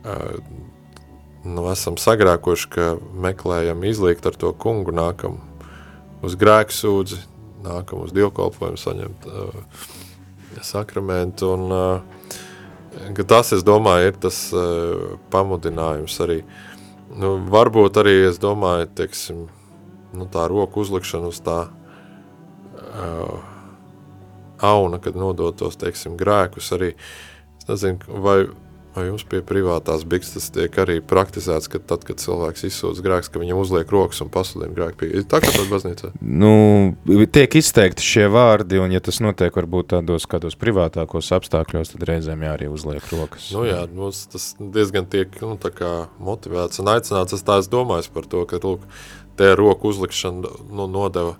[0.05, 0.37] uh,
[1.43, 2.91] nu, esam sagrēkoši, ka
[3.25, 5.41] meklējam izlīgt ar to kungu, nākam
[6.25, 7.19] uz grēku sūdzi,
[7.65, 9.81] nākam uz dievkalpojumu saņemt uh,
[10.61, 12.16] sakramentu, un uh,
[13.27, 16.41] tas, es domāju, ir tas uh, pamudinājums arī.
[17.17, 19.45] Nu, varbūt arī, es domāju, teiksim,
[20.17, 23.37] nu, tā roku uzlikšana uz tā uh,
[24.61, 26.93] auna, kad nodotos, teiksim, grēkus arī.
[27.61, 28.37] Es nezinu, vai,
[28.97, 33.41] vai jums pie privātās bikstas tiek arī praktizēts, ka tad, kad cilvēks izsūdz grēks, ka
[33.41, 35.23] viņam uzliek rokas un pasludina grēku pie.
[35.29, 36.11] Tā, kā tad baznīcā?
[36.21, 36.51] Nu,
[37.33, 42.45] tiek izteikti šie vārdi, un ja tas notiek varbūt tādos kādos privātākos apstākļos, tad reizēm
[42.47, 43.51] jā, arī uzliek rokas.
[43.55, 45.93] Nu jā, mums tas diezgan tiek, nu, tā kā
[46.23, 47.37] motivēts un aicināts.
[47.37, 48.87] Es tā es domāju par to, ka, lūk,
[49.37, 51.37] te roku uzlikšana nu, nodeva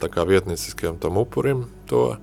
[0.00, 2.16] tā kā vietnieciskajam tam upurim to,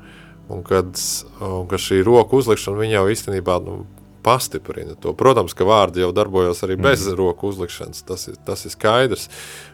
[0.49, 0.97] un kad,
[1.39, 3.83] un kad šī roku uzlikšana jau īstenībā nu,
[4.23, 5.13] pastiprina to.
[5.17, 7.17] Protams, ka vārdi jau darbojas arī bez mm.
[7.19, 9.29] roku uzlikšanas, tas ir, tas ir skaidrs,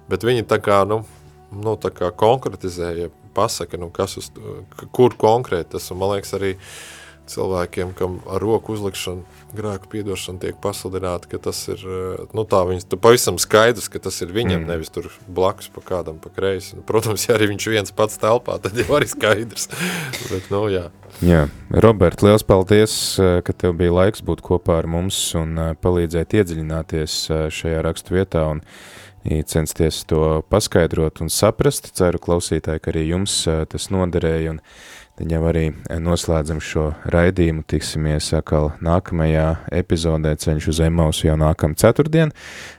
[0.10, 1.04] bet viņi tā kā, nu,
[1.54, 4.32] nu tā kā konkretizēja, pasaka, nu, kas uz,
[4.95, 6.56] kur konkrēti tas, un man liekas arī
[7.30, 12.62] cilvēkiem, kam ar roku uzlikšanu grēku piedošana tiek pasludināta, ka tas ir, eh, nu tā
[12.68, 14.70] viņas, tu pavisam skaidrs, ka tas ir viņam, mm.
[14.70, 16.76] nevis tur blakus pa kādam pa kreisi.
[16.78, 19.70] Nu, protams, ja arī viņš viens pats telpā, tad jau arī skaidrs.
[20.32, 20.90] Bet, nu, jā.
[21.26, 25.74] Jā, Robert, liels paldies, eh, ka tev bija laiks būt kopā ar mums un eh,
[25.82, 27.20] palīdzēt iedziļināties
[27.54, 28.64] šajā rakstu vietā un
[29.50, 31.92] censties to paskaidrot un saprast.
[31.98, 34.62] Ceru klausītāji, ka arī jums tas noderēja un
[35.20, 35.65] Tad jau arī
[35.99, 42.32] noslēdzam šo raidījumu, tiksimies atkal nākamajā epizodē ceļš uz Emausu jau nākam ceturtdien.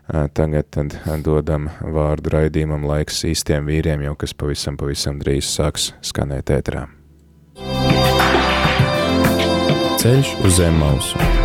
[0.09, 6.55] Tagad tad dodam vārdu raidījumam laiks īstiem vīriem, jau kas pavisam, pavisam drīz sāks skanēt
[6.57, 6.87] ētrā.
[10.01, 11.40] Ceļš uz Emausu.